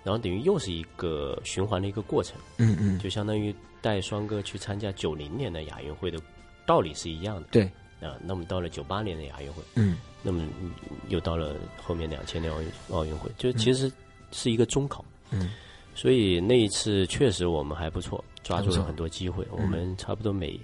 [0.05, 2.97] 然后等于又是一个循环的一个过程，嗯嗯。
[3.01, 3.53] 就相当于
[3.83, 6.21] 带双哥去参加九零年的亚运会的
[6.65, 7.49] 道理是一样的。
[7.51, 7.69] 对，
[8.05, 10.71] 啊，那么到了九八年的亚运会，嗯那么嗯
[11.09, 13.91] 又到了后面两千年奥运奥运会，就其实
[14.33, 15.05] 是一个中考。
[15.31, 15.51] 嗯，
[15.95, 19.47] 所以那一次确实我们还不错，抓住了很多机会。
[19.51, 20.59] 我们差不多每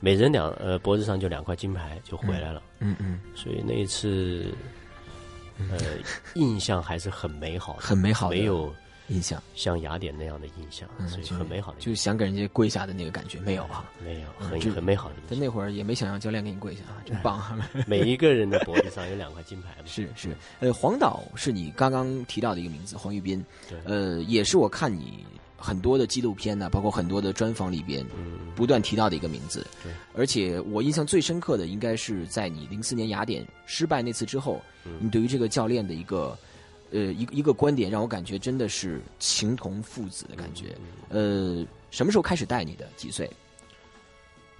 [0.00, 2.62] 每人两呃脖子上就两块金牌就回来了。
[2.80, 4.52] 嗯嗯，所以那一次，
[5.58, 5.78] 呃，
[6.34, 8.74] 印象还是很美好的，很美好的没有
[9.08, 13.84] 印象，像雅典那样的印象，所以就很美好的就想给人家跪下的那个感觉没有啊？
[14.04, 15.26] 没有很就很美好的印象。
[15.30, 17.56] 但那会儿也没想让教练给你跪下啊， 真棒啊！
[17.86, 25.24] 每一个人的脖子上有两块金牌嘛，是是，呃，黄导是你刚刚提到的一个名字，黄玉斌，对呃，也是我看你
[25.56, 29.66] 很多的纪录片呢，包括很多的专访里边嗯，不断提到的一个名字。
[29.82, 36.36] 对，而且我印象最深刻的应该是在你零四年雅典失败那次之后，嗯你对于这个教练的一个。
[36.90, 40.76] 呃，一个一个观点让我感觉真的是情同父子的感觉。
[41.10, 42.88] 嗯呃，什么时候开始带你的？
[42.96, 43.30] 几岁？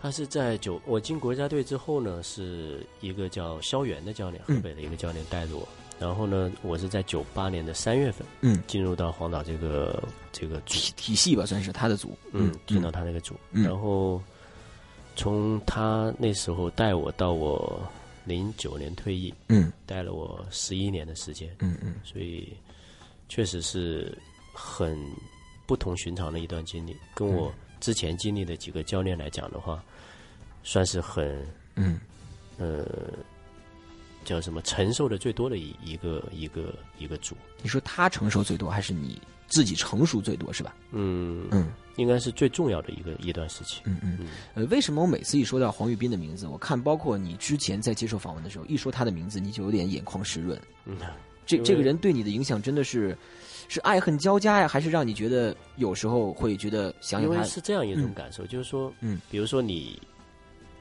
[0.00, 5.66] 他是在九，我进国家队之后呢，是一个叫肖元的教练，河嗯北的一个教练带着我。
[5.98, 12.16] 然后呢，我是在九八年的三月份嗯，进入到黄岛这个这个，体体系吧，算是他的组。
[12.32, 13.34] 嗯，进到他那个组。
[13.52, 14.20] 嗯然后
[15.16, 17.80] 从他那时候带我到我
[18.26, 19.72] 零九年退役，嗯。
[19.86, 21.94] 带了我十一年的时间，嗯嗯。
[22.04, 22.52] 所以
[23.28, 24.16] 确实是
[24.52, 24.98] 很
[25.64, 26.94] 不同寻常的一段经历。
[27.14, 29.82] 跟我之前经历的几个教练来讲的话，
[30.62, 31.98] 算是很嗯。
[32.58, 32.84] 呃
[34.24, 37.36] 叫什么承受的最多的一一个一个一个组。
[37.62, 40.74] 你说他承受最多，还是你自己成熟最多，是吧？
[40.90, 43.80] 嗯，嗯应该是最重要的一个一段时期。
[43.84, 44.18] 嗯嗯。
[44.54, 50.60] 呃，为什么我每次一说到黄玉斌的名字，我看包括你之前在接受访问的时候，一说他的名字，你就有点眼眶湿润。
[50.84, 50.96] 嗯，
[51.44, 53.16] 这这个人对你的影响真的是
[53.68, 57.42] 是爱恨交加呀，还是让你觉得有时候会觉得想因想他？
[57.42, 60.00] 为是这样一种嗯感受，就是说，嗯，比如说你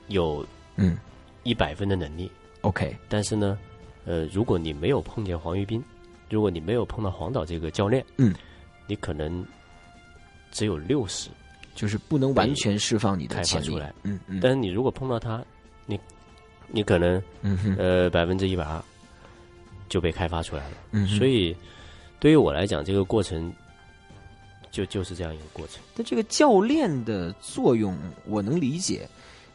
[0.08, 0.98] 有嗯
[1.44, 2.30] 一百分的能力
[2.62, 3.58] ，，OK，但是呢，
[4.06, 5.84] 呃，如果你没有碰见黄玉斌，
[6.30, 8.34] 如果你没有碰到黄导这个教练，嗯，
[8.88, 9.46] 你可能
[10.52, 11.30] 只有六十，
[11.76, 13.94] 就是不能完全释放你的开发潜力出来。
[14.04, 15.44] 嗯嗯，但是你如果碰到他，
[15.86, 16.00] 你
[16.68, 18.84] 你可能嗯哼呃百分之一百二
[19.90, 20.78] 就被开发出来了。
[20.92, 21.56] 嗯，所以
[22.20, 23.54] 对于我来讲，这个过程
[24.72, 25.82] 就就是这样一个过程。
[25.96, 29.08] 但这个教练的作用我能理解，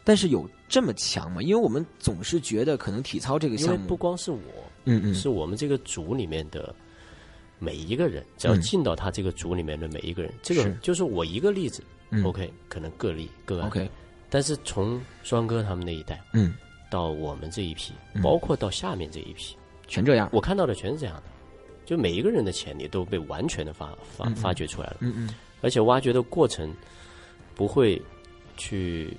[0.04, 1.42] 但是有这么强吗？
[1.42, 4.38] 因为我们总是觉得可能体操这个因为项目，不光是我，
[4.84, 6.74] 嗯嗯，是我们这个组里面的
[7.60, 8.60] 每一个人，只要嗯。
[8.60, 11.84] 进到他这个组里面的每一个人，这个就是我一个例子。
[12.10, 12.24] 嗯。
[12.24, 13.68] OK，可能个例个案。
[13.68, 13.88] OK，
[14.28, 16.54] 但是从双哥他们那一代，嗯。
[16.90, 18.22] 到我们这一批，嗯。
[18.22, 19.54] 包括到下面这一批，
[19.86, 20.28] 全这样。
[20.32, 21.22] 我看到的全是这样的，
[21.86, 25.34] 就每一个人的潜力都被完全的发发发掘出来了，嗯嗯。
[25.60, 26.74] 而且挖掘的过程
[27.54, 28.00] 不会
[28.56, 29.14] 去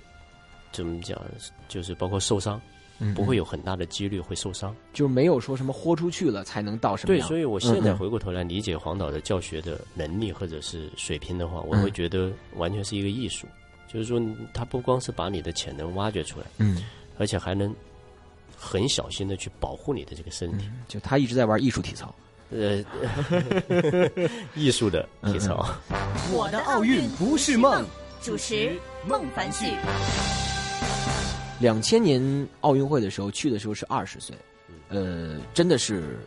[0.72, 1.22] 怎么讲，
[1.70, 2.62] 就是包括受伤，嗯，
[3.16, 4.76] 不会有很大的几率会受伤。
[4.94, 13.48] 就是没有说什么豁出去了才能到什么对，所以我现在回过头来理解黄导的教学的能力或者是水平的话，我嗯会觉得完全是一个艺术。
[13.92, 14.22] 就是说，
[14.54, 16.84] 他不光是把你的潜能挖掘出来，嗯
[17.18, 17.76] 而且还能
[18.56, 20.66] 很小心的去保护你的这个身体。
[20.68, 22.14] 嗯，就他一直在玩艺术体操。
[22.52, 22.84] 呃，
[24.56, 25.66] 艺术的体操。
[26.34, 27.86] 我的奥运不是梦。
[28.22, 28.72] 主持
[29.08, 29.66] 孟凡旭。
[31.62, 32.20] 两千年
[32.62, 34.36] 奥运会的时候去的时候是二十岁，
[34.90, 36.18] 呃，真的是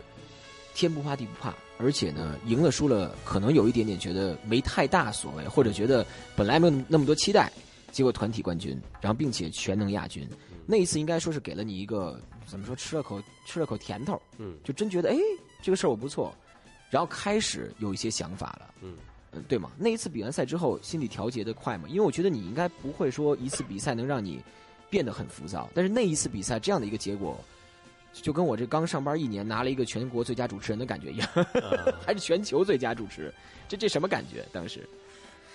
[0.75, 7.53] 天不怕地不怕，而且呢，赢了输了，可能有一点点觉得没太大所谓，或者觉得本来没有那么多期待，
[7.91, 10.25] 结果团体冠军，然后并且全能亚军，
[10.67, 15.19] 那一次应该说是给了你一个怎么说，吃了口吃了口甜头，嗯就真觉得哎，
[15.61, 16.33] 这个事儿我不错，
[16.91, 18.95] 然后开始有一些想法了，嗯。
[19.37, 19.73] 嗯，对吗？
[19.77, 21.89] 那一次比完赛之后，心理调节的快吗？
[21.89, 24.41] 因为我觉得你应该不会说一次比赛能让你
[24.95, 27.37] 变得很浮躁，但是那一次比赛这样的一个结果，
[28.13, 33.35] 就跟我这刚上班一年拿了一个全国最佳主持人的感觉一样，呃 还是全球最佳主持，
[33.67, 34.45] 这这什么感觉？
[34.53, 34.89] 当时，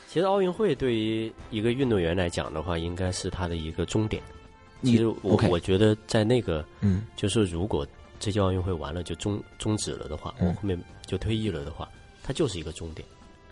[0.09, 4.21] 其实奥运会对于一个运动员来讲的话，应该是他的一个终点。
[4.83, 7.03] 其实我我觉得在那个嗯。
[7.15, 7.87] 就是如果
[8.19, 10.49] 这届奥运会完了就终终止了的话，嗯。
[10.49, 11.87] 我后面就退役了的话，
[12.23, 13.07] 它就是一个终点。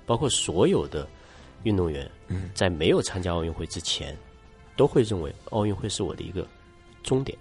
[0.05, 1.07] 包括所有的
[1.63, 2.49] 运动员，嗯。
[2.53, 4.13] 在没有参加奥运会之前，
[4.77, 6.47] 都会认为奥运会是我的一个
[7.03, 7.37] 终点。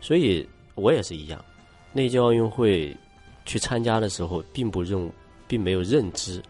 [0.00, 1.44] 所以我也是一样，
[1.92, 2.96] 那届奥运会
[3.44, 5.10] 去参加的时候，并不认，
[5.48, 6.42] 并没有认知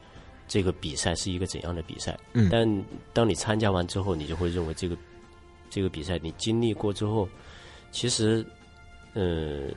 [0.49, 2.19] 这个比赛是一个怎样的比赛。
[2.33, 4.97] 嗯但当你参加完之后，你就会认为这个
[5.71, 7.29] 这个比赛你经历过之后，
[7.91, 8.45] 其实，
[9.15, 9.69] 呃，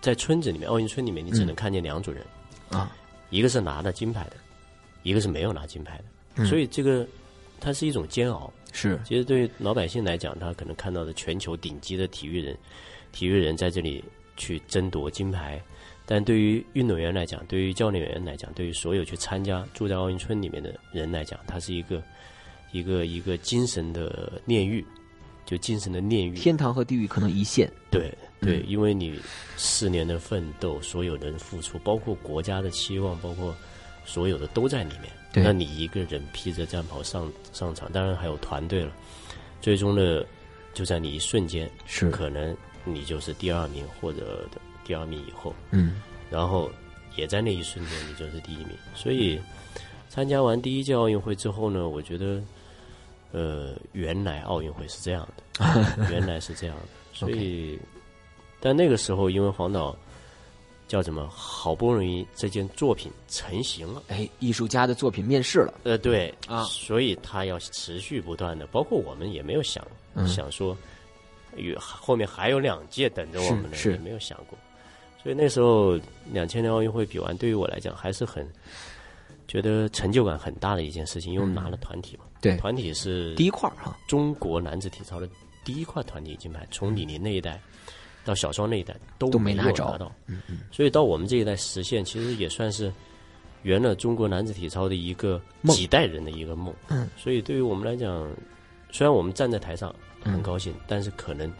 [0.00, 2.24] 在村子里面，奥运村里面，你只能看见两种人，
[2.70, 2.96] 啊，
[3.30, 4.36] 一个是拿了金牌的，
[5.04, 6.04] 一个是没有拿金牌的。
[6.36, 7.06] 嗯所以这个
[7.60, 8.52] 它是一种煎熬。
[8.70, 12.56] 是其实对于老百姓来讲，他可能看到的全球顶级的体育人，
[13.12, 14.04] 体育人在这里
[14.36, 15.60] 去争夺金牌，
[16.04, 22.02] 但对于运动员来讲，对于教练员来讲，对于所有去参加住在奥运村里面的人来讲，它是一个
[22.70, 24.84] 一个一个精神的炼狱，
[25.46, 26.34] 就精神的炼狱。
[26.34, 29.18] 天堂和地狱可能一线，对对，嗯因为你
[29.56, 33.56] 四年的奋斗，所有的付出，包括国家的期望，包括
[34.08, 35.12] 所有的都在里面。
[35.30, 38.90] 对那你一个人披着战袍上上场，当然还有团队了。
[39.60, 40.26] 最终的，
[40.72, 46.70] 就在你一瞬间，是可能你就是第二名或者的第二名以后，嗯然后
[47.14, 48.70] 也在那一瞬间你就是第一名。
[48.94, 49.38] 所以
[50.08, 52.42] 参加完第一届奥运会之后呢，我觉得，
[53.32, 56.82] 呃，原来奥运会是这样的， 原来是这样的。
[57.12, 57.78] 所以，
[58.60, 59.94] 但那个时候因为黄导
[60.88, 64.02] 叫什么，好不容易这件作品成型了。
[64.08, 66.64] 哎，艺术家的作品面世了，呃，对啊。
[66.64, 70.26] 所以他要持续不断的，包括我们也没有想、嗯。
[70.26, 70.76] 想说，
[71.56, 74.58] 有后面还有两届等着我们呢，也没有想过。
[75.22, 75.98] 所以那时候
[76.32, 78.50] 两千年奥运会比完，对于我来讲还是很
[79.46, 82.56] 觉得成就感很大的一件事情，因为我们拿了团体嘛，嗯对。
[82.56, 85.28] 团体是第一块儿哈，中国男子体操的
[85.64, 87.60] 第一块团体金牌，从李宁那一代
[88.28, 90.12] 到小双那一代都都没拿有着到。
[90.70, 92.92] 所以到我们这一代实现，其实也算是
[93.62, 96.74] 圆了中国男子体操的一个几代人的一个梦。
[96.88, 98.30] 嗯，所以对于我们来讲，
[98.92, 99.88] 虽然我们站在台上
[100.22, 101.50] 很嗯高兴，但是可能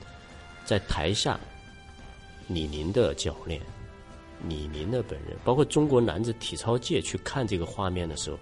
[0.66, 1.40] 在台下，
[2.46, 3.60] 李宁的教练、
[4.46, 8.38] 李宁的本人，包括中国男子体操界去看这个画面的时候，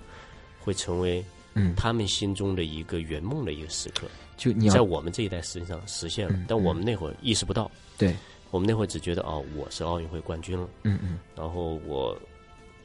[0.61, 1.25] 会成为
[1.57, 1.75] 嗯。
[1.75, 4.07] 他们心中的一个圆梦的一个时刻。
[4.37, 8.15] 就你在我们这一代实际上实现了，嗯但我们那会儿意识不到，对，
[8.51, 11.19] 我们那会儿只觉得哦，我是奥运会冠军了，嗯嗯。
[11.35, 12.17] 然后我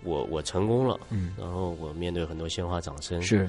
[0.03, 3.47] 我我成功了，嗯，然后我面对很多鲜花掌声，是。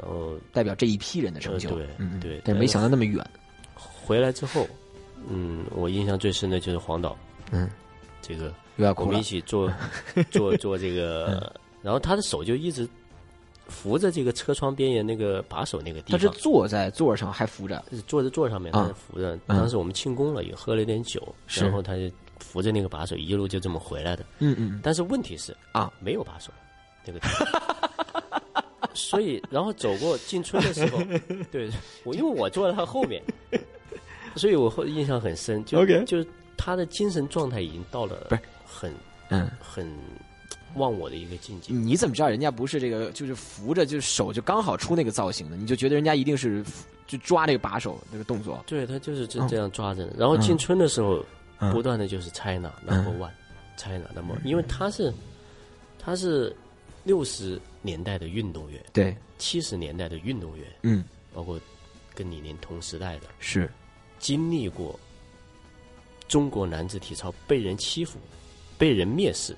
[0.00, 1.86] 然后代表这一批人的成就，呃
[2.20, 3.24] 对对但没想到那么远，
[3.74, 4.66] 回来之后，
[5.28, 7.16] 嗯，我印象最深的就是黄导，
[7.52, 7.70] 嗯，
[8.20, 8.52] 这个
[8.96, 9.72] 我们一，起做
[10.30, 12.88] 做做这个， 然后他的手就一直
[13.68, 16.18] 扶着这个车窗边沿那个把手那个地方。
[16.20, 18.82] 他是，坐在座上还扶着，是坐在座上面，啊。
[18.82, 19.34] 他是扶着。
[19.46, 19.58] 嗯。
[19.58, 24.24] 当时我们庆功了，也喝了点酒，然后他就扶着那个把手，一路就这么回来的。
[24.38, 26.52] 嗯嗯但是问题是啊，没有把手
[27.04, 28.50] 那个地方，
[28.94, 30.98] 所以然后走过进村的时候，
[31.50, 31.70] 对
[32.04, 33.22] 我因为我坐在他后面，
[34.36, 35.64] 所以我后印象很深。
[35.64, 38.40] 就就是他的精神状态已经到了不是。
[38.66, 38.92] 很
[39.30, 39.50] 嗯。
[39.60, 39.90] 很
[40.76, 41.72] 忘我的一个境界。
[41.72, 45.56] 你怎么知道人家不是这个，就是扶着，就是手就刚好出那个造型的？
[45.56, 46.64] 你就觉得人家一定是
[47.06, 48.62] 就抓这个把手那个动作？
[48.66, 50.08] 对他就是这这样抓着。
[50.16, 51.24] 然后进村的时候，
[51.72, 55.12] 不断的就是 China number one，China number，因为他是
[55.98, 56.54] 他是
[57.04, 61.60] 六十年代的运动员，对，七十年代的运动员，嗯，包括
[62.14, 63.70] 跟李宁同时代的，是
[64.18, 64.98] 经历过
[66.26, 68.18] 中国男子体操被人欺负、
[68.78, 69.54] 被人蔑视。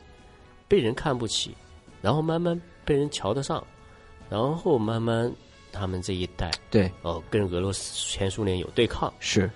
[0.69, 1.55] 被人看不起，
[2.03, 3.65] 然后慢慢被人瞧得上，
[4.29, 5.33] 然后慢慢
[5.73, 6.91] 他们这一代对。
[7.03, 9.51] 哦跟俄罗斯前苏联有对抗是，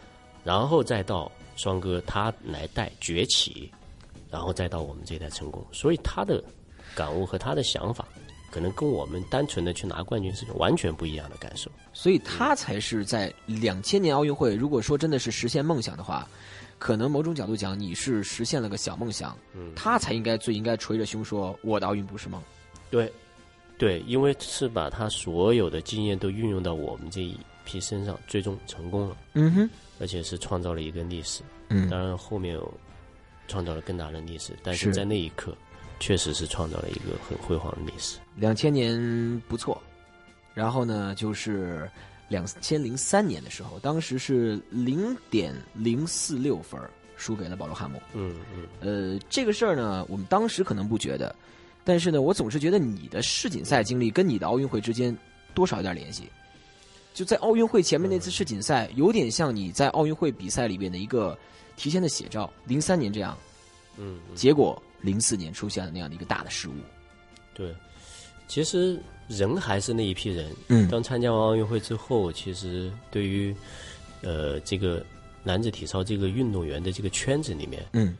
[0.44, 3.70] 然后再到双哥他来带崛起，
[4.30, 6.42] 然后再到我们这一代成功，所以他的
[6.94, 8.06] 感悟和他的想法，
[8.50, 16.28] 可能跟我们单纯的去拿冠军是完全不一样的感受，所以他才是在两千年奥运会，如果说真的是实现梦想的话。
[16.80, 22.42] 可能某种角度讲，你是实现了个小梦想，嗯，他才应该最应该捶着胸说我的奥运不是梦。
[22.90, 23.12] 对，
[23.76, 29.16] 对，因为是把他所有的经验都运用到我们这一批身上，最终成功了。
[29.34, 31.42] 嗯哼，而且是创造了一个历史。
[31.68, 32.58] 嗯，当然后面
[33.46, 35.54] 创造了更大的历史，但是在那一刻，
[36.00, 38.18] 确实是创造了一个很辉煌的历史。
[38.36, 38.98] 两千年
[39.46, 39.80] 不错，
[40.54, 41.86] 然后呢就是。
[42.30, 46.80] 两千零三年的时候，当时是零点零四六分
[47.16, 48.00] 输给了保罗汉姆。
[48.14, 48.66] 嗯嗯。
[48.80, 51.34] 呃，这个事儿呢，我们当时可能不觉得，
[51.84, 55.14] 但是呢，我总是觉得你的世锦赛经历跟你的奥运会之间
[55.54, 56.30] 多少有点联系。
[57.12, 61.36] 就在奥运会前面那次世锦赛，有点像你在奥运会比赛里边的一个
[61.76, 62.50] 提前的写照。
[62.64, 63.36] 零三年这样，
[63.96, 66.74] 嗯，结果零四年出现了那样的一个大的失误。
[67.52, 67.74] 对，
[68.50, 69.00] 其实。
[69.32, 70.50] 人还是那一批人。
[70.66, 73.54] 嗯，当参加完奥运会之后，其实对于
[74.22, 75.06] 呃这个
[75.44, 78.16] 男子体操这个运动员的这个圈子里面，嗯，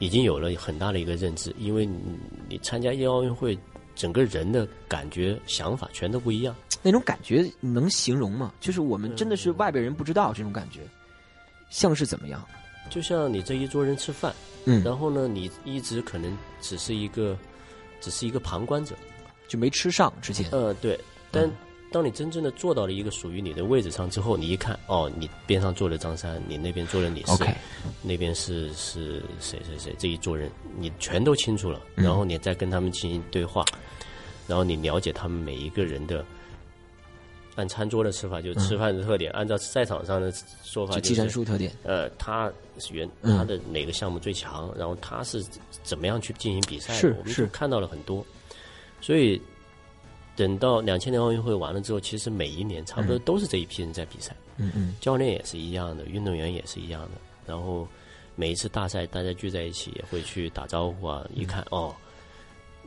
[0.00, 1.50] 已经有了很大的一个认知。
[1.58, 1.98] 因为你
[2.46, 3.58] 你参加一奥运会，
[3.94, 6.54] 整个人的感觉、想法全都不一样。
[6.82, 8.52] 那种感觉能形容吗？
[8.60, 10.80] 就是我们真的是外边人不知道这种感觉，
[11.70, 12.46] 像是怎么样？
[12.90, 14.30] 就像你这一桌人吃饭，
[14.66, 17.34] 嗯，然后呢，你一直可能只是一个，
[18.02, 18.94] 只是一个旁观者。
[19.48, 20.46] 就没吃上之前。
[20.50, 20.98] 呃，对，
[21.30, 21.50] 但
[21.92, 27.44] 当你真正的坐到了一个属于你的位置上之后，你一看，哦，你边上坐着张三，你那边坐了李四，
[28.02, 33.64] 那边是是谁谁谁，这一桌人你全都清楚了，然后你再跟他们进行对话，
[34.48, 36.24] 然后你了解他们每一个人的
[37.54, 40.32] 按餐桌的吃法，就吃饭的特点，按照赛场上的
[40.64, 41.70] 说法，就技战术特点。
[41.84, 42.52] 呃，他
[42.90, 45.44] 原他的哪个项目最强，然后他是
[45.84, 48.26] 怎么样去进行比赛的，我们是看到了很多。
[49.04, 49.38] 所以，
[50.34, 54.34] 等到两千年奥运会完了之后，其实每一年差不多都是这一批人在比赛。
[54.56, 57.10] 嗯嗯，教练也是一样的，运动员也是一样的。
[57.46, 57.86] 然后
[58.34, 61.22] 每一次大赛，大家聚在一起也会去打招呼啊。
[61.34, 61.94] 一看哦，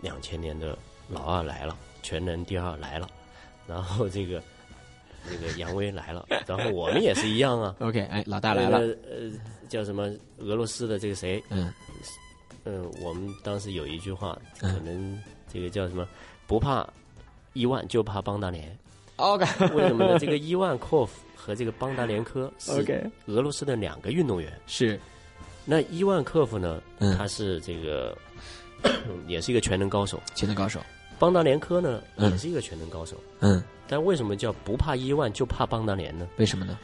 [0.01, 0.75] 两千年的
[1.07, 3.07] 老二来了，全能第二来了。
[3.67, 4.41] 然后这个
[5.23, 7.75] 那个杨威来了，然后我们也是一样啊。
[7.81, 8.79] OK，哎，老大来了。
[8.79, 9.29] 呃，
[9.69, 10.11] 叫什么？
[10.39, 11.43] 俄罗斯的这个谁？
[11.49, 11.71] 嗯。
[12.63, 16.07] 嗯，我们当时有一句话，可能这个叫什么？
[16.45, 16.87] 不怕
[17.53, 18.77] 伊万，就怕邦达连。
[19.17, 20.19] OK， 为什么呢？
[20.19, 24.51] 这个伊万科夫和这个邦达连科是俄罗斯的两个运动员。
[24.67, 24.99] 是。
[25.65, 26.81] 那伊万科夫呢？
[27.17, 28.17] 他是这个
[29.27, 30.21] 也是一个全能高手。
[30.35, 30.79] 全能高手。
[31.19, 33.17] 邦达连科呢，也是一个全能高手。
[33.39, 33.63] 嗯。
[33.87, 36.27] 但为什么叫不怕伊万，就怕邦达连呢？
[36.37, 36.77] 为什么呢？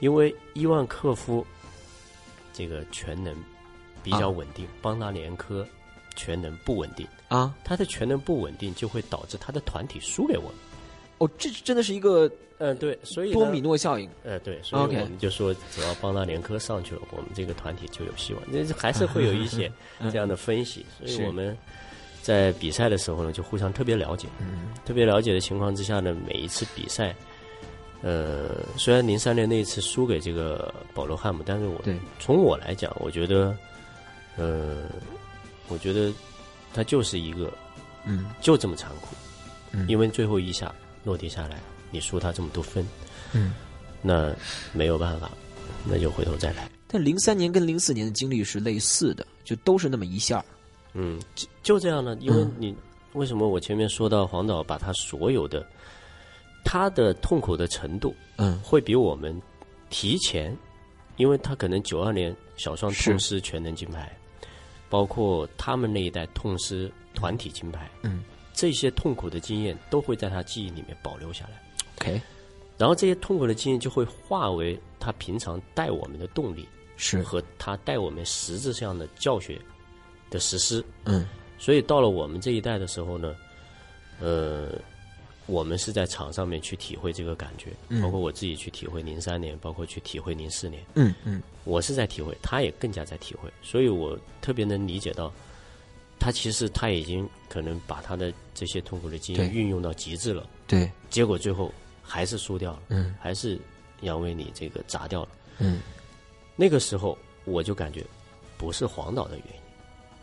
[0.00, 1.44] 因为伊万科夫
[2.52, 3.34] 这个全能。
[4.00, 5.66] 比较稳定，邦达连科
[6.14, 10.52] 全能不稳定啊，他的全能不稳定就会导致他的团体输给我们。
[11.18, 14.08] 哦，这真的是一个嗯，对，所以多米诺效应。
[14.24, 18.42] 呃，对，所以我们就说，只要邦达连科上去了，我们这个团体就有希望。
[18.48, 19.70] 那还是会有一些
[20.10, 21.56] 这样的分析，所以我们
[22.22, 24.28] 在比赛的时候呢，就互相特别了解。
[24.40, 27.14] 嗯，特别了解的情况之下呢，每一次比赛，
[28.02, 31.80] 呃，虽然零三年那一次输给这个保罗汉姆，但是我
[32.18, 33.54] 从我来讲，我觉得。
[34.40, 34.84] 呃，
[35.66, 36.12] 我觉得
[36.78, 37.52] 他就是一个，
[38.04, 39.08] 嗯，就这么残酷，
[39.72, 41.60] 嗯，因为最后一下落地下来，
[41.90, 42.86] 你输他这么多分，
[43.32, 43.52] 嗯，
[44.00, 44.32] 那
[44.72, 45.28] 没有办法，
[45.84, 46.70] 那就回头再来。
[46.86, 50.44] 但零三年跟零四年的经历是类似的，就都是那么一下
[50.94, 52.16] 嗯，就就这样呢。
[52.20, 52.72] 因为你
[53.14, 55.66] 为什么我前面说到黄导把他所有的
[56.64, 59.36] 他的痛苦的程度，嗯，会比我们
[59.90, 60.56] 提前，
[61.16, 64.16] 因为他可能九二年小双痛失全能金牌。
[64.88, 68.22] 包括他们那一代痛失团体金牌，嗯，
[68.52, 71.62] 这些痛苦的经验都会在他记忆里面保留下来。
[71.98, 72.20] OK，
[72.76, 76.66] 然后这些痛苦的经验就会化为他平常带我们的动力，
[76.96, 79.60] 是和他带我们实质上的教学
[80.30, 80.84] 的实施。
[81.04, 81.26] 嗯，
[81.58, 83.34] 所以到了我们这一代的时候呢，
[84.20, 84.70] 呃，
[85.48, 87.72] 我们是在场上面去体会这个感觉，
[88.02, 95.32] 包括我自己去体会零三年，包括去体会零四年，嗯嗯，我是在体会，他也更加在体会，所以我特别能理解到，
[96.18, 101.72] 他其实他已经可能把他的这些痛苦的经验运用到极致了，对，结果最后
[102.02, 103.14] 还是输掉了，嗯。
[103.18, 103.58] 还是
[104.02, 105.28] 杨威你这个砸掉了。
[105.58, 105.80] 嗯。
[106.56, 108.04] 那个时候我就感觉
[108.58, 109.60] 不是黄导的原因，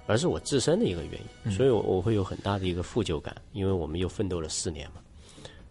[0.05, 5.01] 而是我自身的一个原因，所以我我会有很大的一个负疚感，因为我们又奋斗了四年嘛。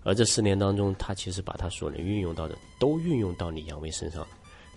[0.04, 4.24] 而这四年当中，他其实把他所能运用到的都运用到你杨威身上，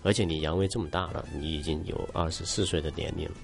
[0.02, 3.34] 而且你杨威这么大了，你已经有二十四岁的年龄了，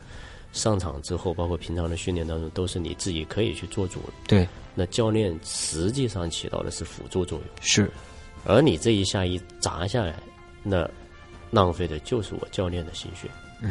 [0.52, 4.12] 上场之后，包括平常的训练当中，都是你自己可以去做主的。
[4.26, 7.48] 对，那教练实际上起到的是辅助作用。
[7.60, 7.90] 是，
[8.46, 10.18] 而你这一下一砸下来，
[10.62, 10.88] 那
[11.50, 13.28] 浪费的就是我教练的心血，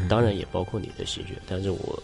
[0.07, 1.33] 当然也包括你的心血。
[1.47, 2.03] 但是我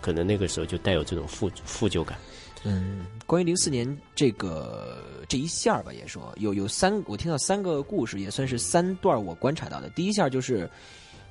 [0.00, 2.18] 可能那个时候就带有这种负负疚感。
[2.64, 4.98] 嗯，关于零四年这个
[5.28, 9.88] 这一下儿吧，也说有有三，我听到三个故事，也算是三段我观察到的。
[9.90, 10.68] 第一下就是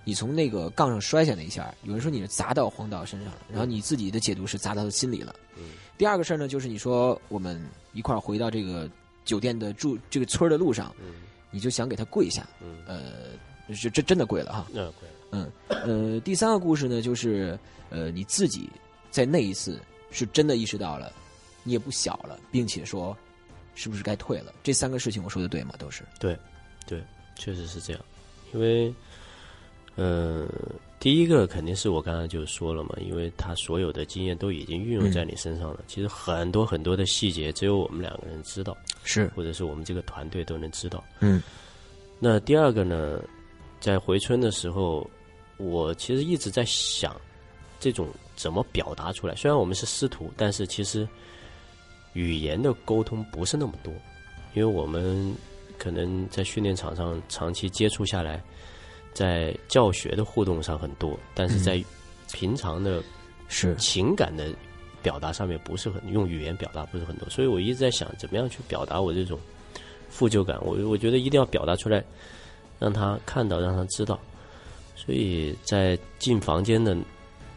[0.03, 5.36] 你从那个杠上摔下那一下，有人说你是砸到黄导身上了，然后你自己的解读是砸到他心里了。
[5.57, 5.63] 嗯
[5.97, 7.59] 第二个事儿呢，就是你说我们
[7.91, 8.88] 一块儿回到这个
[9.25, 11.15] 酒店的住这个村儿的路上，嗯
[11.49, 14.67] 你就想给他跪下，嗯，呃，这这真的跪了哈。
[14.71, 17.57] 那对，嗯，呃，第三个故事呢，就是
[17.89, 18.69] 呃，你自己
[19.09, 19.82] 在那一次
[20.12, 21.12] 是真的意识到了，
[21.64, 23.16] 你也不小了，并且说
[23.76, 24.53] 是不是该退了？
[24.64, 25.74] 这三个事情我说的对吗？
[25.78, 26.38] 都是对，
[26.86, 27.03] 对，
[27.36, 28.01] 确实是这样。
[28.53, 28.93] 因为，
[29.95, 30.47] 呃，
[30.99, 35.82] 第一个肯定是我刚才就说了嘛，因为他所有的经验都已经运用在你身上了。
[35.88, 41.03] 其实很多很多的细节，只有我们两个人知道，是，或者是我们这个团队都能知道。
[41.20, 41.43] 嗯
[42.20, 43.22] 那第二个呢，
[43.80, 45.08] 在回村的时候，
[45.58, 47.16] 我其实一直在想，
[47.80, 49.35] 这种怎么表达出来。
[49.35, 51.05] 虽然我们是师徒，但是其实
[52.13, 53.91] 语言的沟通不是那么多，
[54.53, 55.35] 因为我们
[55.77, 58.41] 可能在训练场上长期接触下来，
[59.13, 61.83] 在教学的互动上很多，但是在
[62.31, 63.03] 平常的
[63.49, 64.53] 是，情感的
[65.01, 69.39] 表达上面不是很用语言表达不是很多，所以我一直在想怎么样去表达我这种
[70.09, 70.57] 负疚感。
[70.61, 72.03] 我我觉得一定要表达出来，
[72.79, 74.19] 让他看到，让他知道。
[74.95, 76.97] 所以在进房间的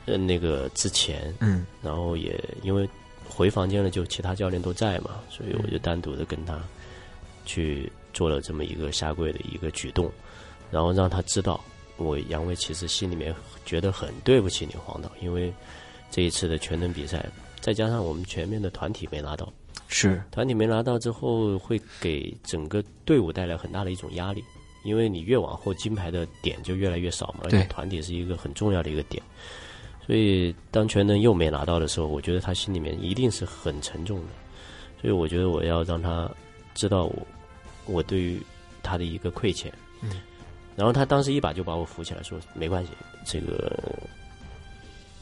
[0.07, 1.66] 呃那个之前，嗯。
[1.82, 2.88] 然后也因为
[3.28, 6.61] 回房间了，就其他教练都在嘛，所以我就单独的跟他
[7.44, 10.11] 去做了这么一个下跪的一个举动，
[10.70, 11.62] 然后让他知道，
[11.96, 13.34] 我杨威其实心里面
[13.64, 15.53] 觉得很对不起你黄导，因为
[16.11, 17.24] 这一次的全能比赛，
[17.61, 19.51] 再加上我们全面的团体没拿到，
[19.88, 24.44] 是，团体没拿到之后，会给整个队伍带来很大的一种压力，
[24.82, 27.66] 因为你越往后金牌的点就越来越少嘛，而且对。
[27.68, 29.22] 团体是一个很重要的一个点，
[30.11, 34.26] 所以当全能又没拿到的时候，我觉得他心里面一定是很沉重的，
[35.00, 36.28] 所以我觉得我要让他
[36.74, 37.24] 知道我
[37.86, 38.42] 我对于
[38.82, 40.11] 他的一个亏欠，嗯，
[40.74, 42.90] 然后他当时一把就把我扶起来说没关系，
[43.24, 43.72] 这个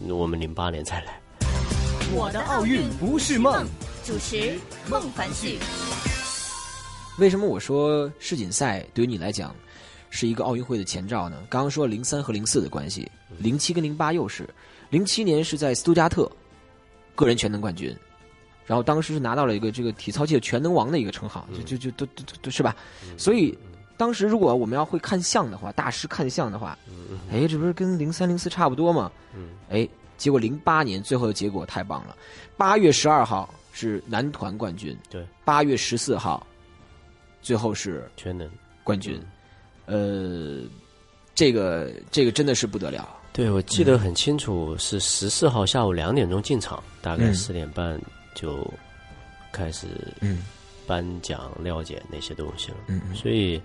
[0.08, 1.20] 我们零八年再来。
[2.14, 3.66] 我的奥运不是梦。
[4.06, 4.58] 主持
[4.88, 5.58] 孟凡旭。
[7.18, 9.54] 为什么我说世锦赛对于你来讲
[10.08, 11.36] 是一个奥运会的前兆呢？
[11.50, 14.48] 刚刚说零三和零四的关系，零七跟零八又是，
[14.90, 16.30] 零七年是在斯图加特
[17.14, 17.94] 个人全能冠军，
[18.66, 22.76] 然后当时是拿到了一个这个体操界全能王的一个称号，就就就都都都是吧？
[23.16, 23.56] 所以
[23.96, 26.78] 当时如果我们要会看相的话，大师看相的话，
[27.30, 29.10] 哎，这不是跟零三零四差不多吗？
[29.70, 32.16] 哎，结果零八年最后的结果太棒了，
[32.56, 36.46] 八月十二号是男团冠军，对，八月十四号，
[37.42, 38.48] 最后是全能。
[38.84, 39.20] 冠军，
[39.84, 40.62] 呃，
[41.34, 43.06] 这个这个真的是不得了，
[43.38, 47.96] 对，我记得很清楚，是十四号下午两点钟进场，大概嗯四点半
[48.34, 48.68] 就
[49.52, 49.86] 开始
[50.20, 50.42] 嗯
[50.88, 52.78] 颁奖、料检那些东西了。
[52.88, 53.62] 嗯嗯，所以，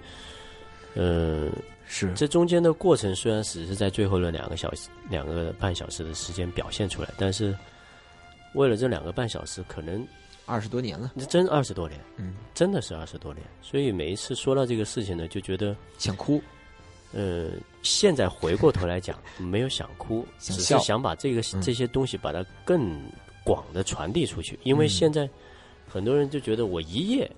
[0.94, 1.50] 呃，
[1.88, 7.58] 是这中间的过程虽然只是在最后的两个小时、两个半小时的时间表现出来，但是
[8.54, 10.08] 为了这两个半小时，可能
[10.46, 13.44] 二十多年了，真二十多年，嗯，真的是二十多年。
[13.60, 15.76] 所以每一次说到这个事情呢，就觉得。
[15.98, 16.40] 想哭，
[17.14, 17.52] 呃，
[17.84, 21.62] 现在回过头来讲，没有想哭，只是想把这个、嗯。
[21.62, 23.00] 这些东西把它更
[23.44, 24.60] 广的传递出去。
[24.64, 24.90] 因为嗯。
[24.90, 25.30] 现在
[25.88, 27.30] 很多人就觉得我一夜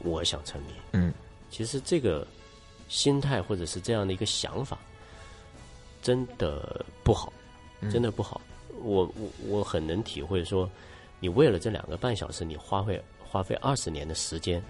[0.00, 1.14] 我想成名，嗯，
[1.48, 2.26] 其实这个
[2.88, 4.78] 心态或者是这样的一个想法，
[6.02, 7.32] 真的不好，
[7.80, 7.90] 嗯。
[7.90, 8.40] 真的不好。
[8.82, 10.68] 我我我很能体会说，
[11.20, 14.62] 你为了这两个半小时，你花费花费二十年的时间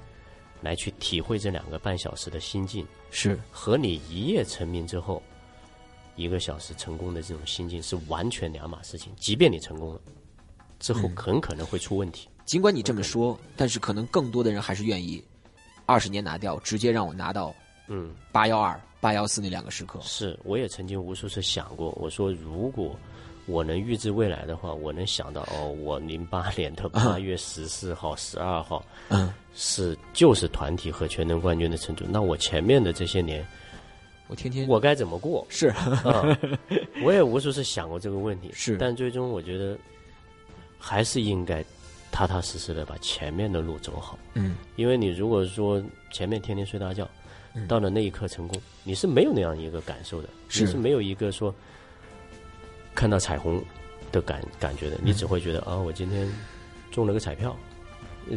[0.61, 2.87] 来去体会这两个半小时的心境。
[3.11, 5.23] 是和你一夜成名之后
[6.15, 9.13] 一个小时成功的这种心境是完全两码事情。
[9.17, 10.01] 即便你成功了，
[10.79, 12.29] 之后很可能会出问题。
[12.45, 15.23] 尽管你这么说，但是可能更多的人还是愿意
[15.87, 17.55] 二十年拿掉，直接让我拿到
[17.87, 19.99] 嗯，八幺二、八幺四那两个时刻。
[20.03, 22.95] 是，我也曾经无数次想过，我说如果
[23.49, 33.45] 我能预知未来的话，我能想到哦，我零八年的八月十四号、十二号嗯，是就是团体和全能冠军的成就，那我前面的这些年
[34.29, 35.47] 我天天我该怎么过？
[35.49, 35.69] 是。
[35.69, 36.39] 啊，
[37.03, 38.77] 我也无数次想过这个问题，是。
[38.77, 39.77] 但最终我觉得
[40.79, 41.65] 还是应该
[42.13, 44.19] 踏踏实实的把前面的路走好。
[44.35, 44.57] 嗯。
[44.77, 45.83] 因为你如果说
[46.13, 47.09] 前面天天睡大觉，
[47.67, 50.65] 到了那一刻成功，你是没有那样一个感受的，是。
[50.65, 51.53] 你是没有一个说
[52.99, 53.63] 看到彩虹
[54.11, 56.29] 的感感觉的，你只会觉得啊，我今天
[56.91, 57.57] 中了个彩票，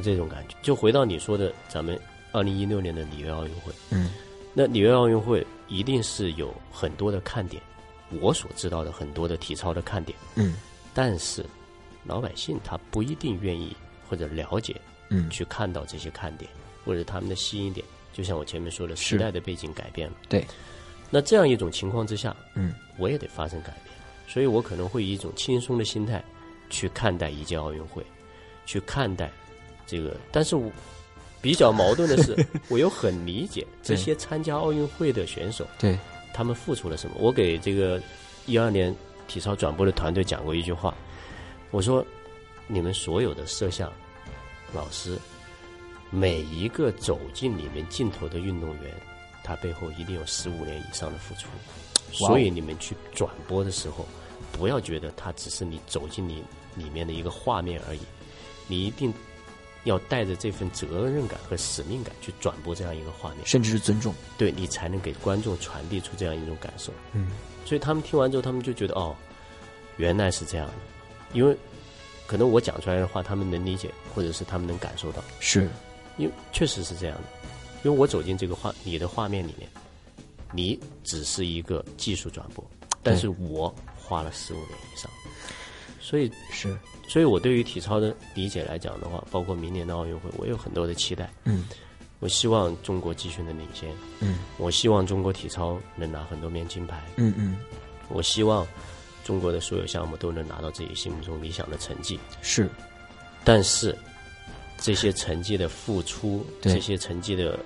[0.04, 0.56] 这种感觉。
[0.62, 2.00] 就回到你说的，咱们
[2.32, 4.12] 二零一六年的里约奥运会，嗯。
[4.54, 7.60] 那里约奥运会一定是有很多的看点，
[8.20, 10.54] 我所知道的很多的体操的看点，嗯。
[10.94, 11.44] 但是
[12.06, 13.76] 老百姓他不一定愿意
[14.08, 15.28] 或者了解嗯。
[15.32, 16.48] 去看到这些看点
[16.86, 17.84] 或者他们的吸引点。
[18.14, 20.46] 就像我前面说的，时代的背景改变了，对，
[21.10, 22.76] 那这样一种情况之下，嗯。
[22.98, 23.91] 我也得发生改变，
[24.32, 26.24] 所以我可能会以一种轻松的心态
[26.70, 28.02] 去看待一届奥运会，
[28.66, 29.30] 去看待
[29.86, 30.16] 这个。
[30.32, 30.72] 但是我
[31.42, 32.34] 比较矛盾的是，
[32.70, 36.00] 我又很理解这些参加奥运会的选手，对，
[36.34, 37.18] 他们付出了什么。
[37.20, 38.02] 我给这个
[38.46, 38.96] 一二年
[39.28, 40.96] 体操转播的团队讲过一句话，
[41.70, 42.06] 我说：
[42.68, 43.92] 你们所有的摄像
[44.74, 45.18] 老师，
[46.10, 48.94] 每一个走进你们镜头的运动员，
[49.44, 51.50] 他背后一定有十五年以上的付出。
[52.12, 54.06] 所以你们去转播的时候，
[54.52, 56.44] 不要觉得它只是你走进你
[56.76, 58.00] 里面的一个画面而已，
[58.68, 59.14] 你一定
[59.84, 63.40] 要带着这份责任感和使命感去转播这样一个画面。
[63.46, 64.14] 甚至是尊重。
[64.38, 66.94] 对你才能给观众传递出这样一种感受。
[67.14, 67.32] 嗯，
[67.66, 69.16] 所以他们听完之后，他们就觉得哦，
[69.98, 70.74] 原来是这样的，
[71.34, 71.56] 因为
[72.28, 75.68] 可能我讲出来的话，他们能理解，或者是他们能感受到，是
[76.18, 77.24] 因为确实是这样的。
[77.84, 79.68] 因为我走进这个画你的画面里面，
[80.54, 82.64] 你只是一个技术转播，
[83.02, 85.10] 但是我花了十五年以上，
[86.00, 86.78] 所以是，
[87.08, 91.32] 所以我对于体操的理解来讲的话，包括明年的奥运会，我有很多的期待。
[91.46, 91.68] 嗯。
[92.20, 93.90] 我希望中国继续能领先，
[94.20, 94.38] 嗯。
[94.58, 97.58] 我希望中国体操能拿很多面金牌，嗯嗯，
[98.10, 98.68] 我希望
[99.24, 102.20] 中国的所有项目都能拿到自己心目中理想的成绩。
[102.44, 102.70] 是。
[103.44, 103.98] 但是
[104.78, 106.72] 这些成绩的付出，对。
[106.74, 107.58] 这些成绩的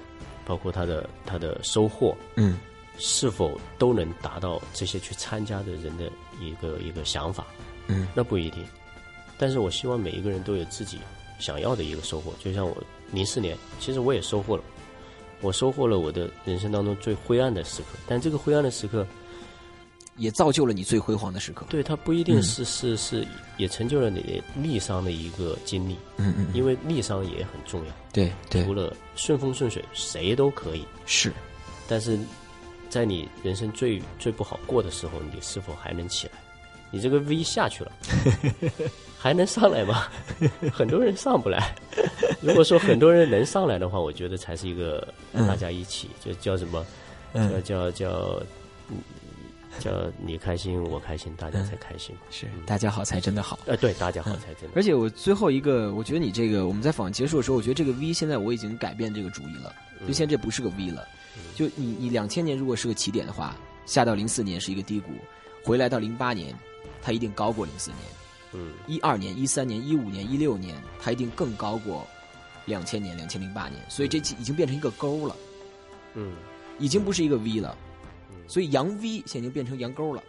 [0.45, 2.57] 包括他的他的收获，嗯
[2.97, 7.45] 是否都能达到这些去参加的人的一个一个想法？
[7.87, 8.65] 嗯那不一定。
[9.37, 10.97] 但是我希望每一个人都有自己
[11.39, 12.33] 想要的一个收获。
[12.43, 12.75] 就像我
[13.11, 14.63] 零四年，其实我也收获了，
[15.41, 17.87] 我收获了我的人生当中最灰暗的时刻。
[18.07, 19.05] 但这个灰暗的时刻，
[20.15, 21.65] 也造就了你最辉煌的时刻。
[21.69, 23.27] 对它不一定是、是是，
[23.57, 25.97] 也成就了你逆商的一个经历。
[26.15, 27.91] 嗯嗯，因为逆商也很重要。
[28.13, 30.85] 对对除了顺风顺水，谁都可以。
[31.05, 31.33] 是，
[31.89, 32.17] 但是
[32.95, 36.33] 在你人生最最不好过的时候，你是否还能起来？
[36.91, 37.91] 你这个 V 下去了，
[39.19, 40.07] 还能上来吗？
[40.71, 41.75] 很多人上不来。
[42.39, 46.85] 如果说很多人能上来的话，我觉得才是一个嗯大家一起，就叫什么？
[47.33, 48.41] 叫叫叫，
[48.87, 48.95] 嗯
[49.77, 49.91] 叫
[50.25, 52.15] 你开心我开心，大家才开心。
[52.31, 53.59] 是，大家好才真的好。
[53.65, 54.69] 呃，对，大家好才真的。
[54.73, 59.75] 而且我最后一个，我觉得你这个我们在访结束的时候，我觉得这个 V 现在我已经改变这个主意了，
[60.07, 61.05] 就现在这不是个 V 了。
[61.55, 63.55] 就你你两千年如果是个起点的话，
[63.85, 65.11] 下到零四年是一个低谷，
[65.63, 66.53] 回来到零八年，
[67.01, 67.99] 它一定高过零四年。
[68.53, 72.07] 嗯一二年、一三年、一五年、一六年，它一定更高过
[72.65, 75.35] 两千年、两千零八年，所以这已经变成一个沟了，
[76.13, 76.33] 嗯
[76.79, 77.77] 已经不是一个 V 了。
[78.47, 80.23] 所以阳 V 现在已经变成阳沟了。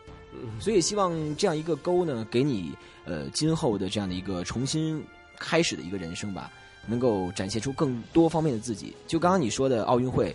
[0.61, 2.73] 所以也希望这样一个沟呢，给你
[3.05, 5.03] 呃今后的这样的一个重新
[5.39, 6.51] 开始的一个人生吧，
[6.87, 8.95] 能够展现出更多方面的自己。
[9.07, 10.35] 就刚刚你说的奥运会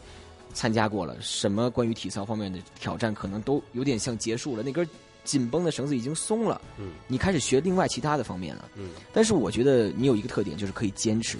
[0.53, 4.87] 参加过了，什么关于体操方面的挑战可能都有点像结束了，那根
[5.23, 8.69] 紧绷的绳子已经松了，嗯你开始学另外其他的方面了。
[8.75, 11.37] 嗯但是我觉得你有一个特点，就是可以坚持。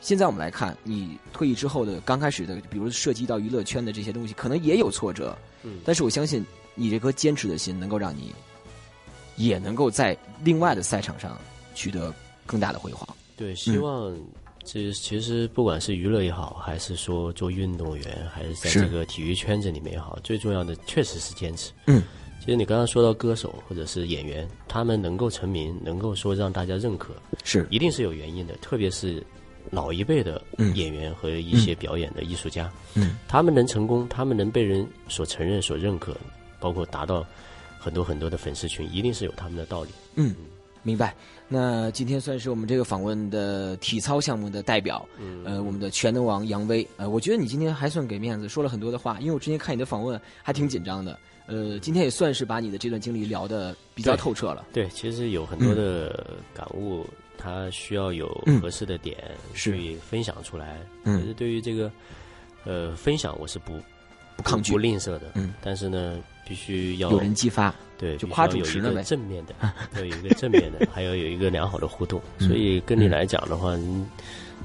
[0.00, 8.32] 现在我们来看，你退役之后的刚开始的，比如涉及到娱乐圈的这些东西，可能也有挫折，嗯但是我相信你这颗坚持的心，能够让你
[9.36, 11.36] 也能够在另外的赛场上
[11.74, 12.14] 取得
[12.46, 13.08] 更大的辉煌。
[13.36, 14.16] 对，希望
[14.70, 21.72] 这其实不管是娱乐也好，还是说做运动员，还是在这个体育圈子里面也好，最重要的确实是坚持。
[21.86, 22.02] 嗯，
[22.38, 27.14] 其实你刚刚说到歌手或者是演员，他们能够成名，能够说让大家认可，
[27.44, 27.66] 是。
[27.70, 28.54] 一定是有原因的。
[28.56, 29.24] 特别是
[29.70, 30.76] 老一辈的嗯。
[30.76, 36.14] 演员和一些表演的艺术家，嗯，他们能成功，他们能被人所承认、所认可，
[36.60, 37.26] 包括达到
[37.78, 39.90] 很多很多的粉丝群，一定是有他们的道理。
[40.16, 40.34] 嗯，
[40.82, 41.14] 明白。
[41.48, 45.06] 那今天算是我们这个访问的体操项目的代表，
[45.44, 46.86] 呃，我们的全能王杨威。
[46.96, 51.18] 呃，我觉得你今天还算给面子，说了很多的话，因为我之前看你的访问还挺紧张的。
[51.46, 54.66] 呃，今天也算是把你的这段经历聊得比较透彻了。
[54.70, 57.06] 对，其实有很多的感悟，
[57.38, 58.28] 它需要有
[58.60, 59.16] 合适的点
[59.54, 60.78] 去分享出来。
[61.04, 61.90] 嗯，可是对于这个
[62.64, 63.80] 呃分享，我是不
[64.36, 65.32] 不抗拒、不吝啬的。
[65.36, 67.74] 嗯，但是呢，必须要有人激发。
[67.98, 69.02] 对，就夸主持了呗。
[69.02, 69.54] 正面的，
[69.96, 72.22] 要有一个正面的， 还要有一个良好的互动。
[72.38, 73.76] 所以跟你来讲的话，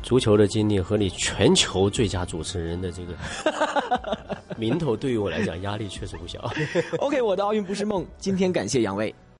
[0.03, 3.13] 足球的经历和你全球最佳主持人的这个
[4.57, 6.39] 名头，对于我来讲压力确实不小。
[6.99, 8.05] OK，我的奥运不是梦。
[8.19, 9.13] 今天感谢杨威。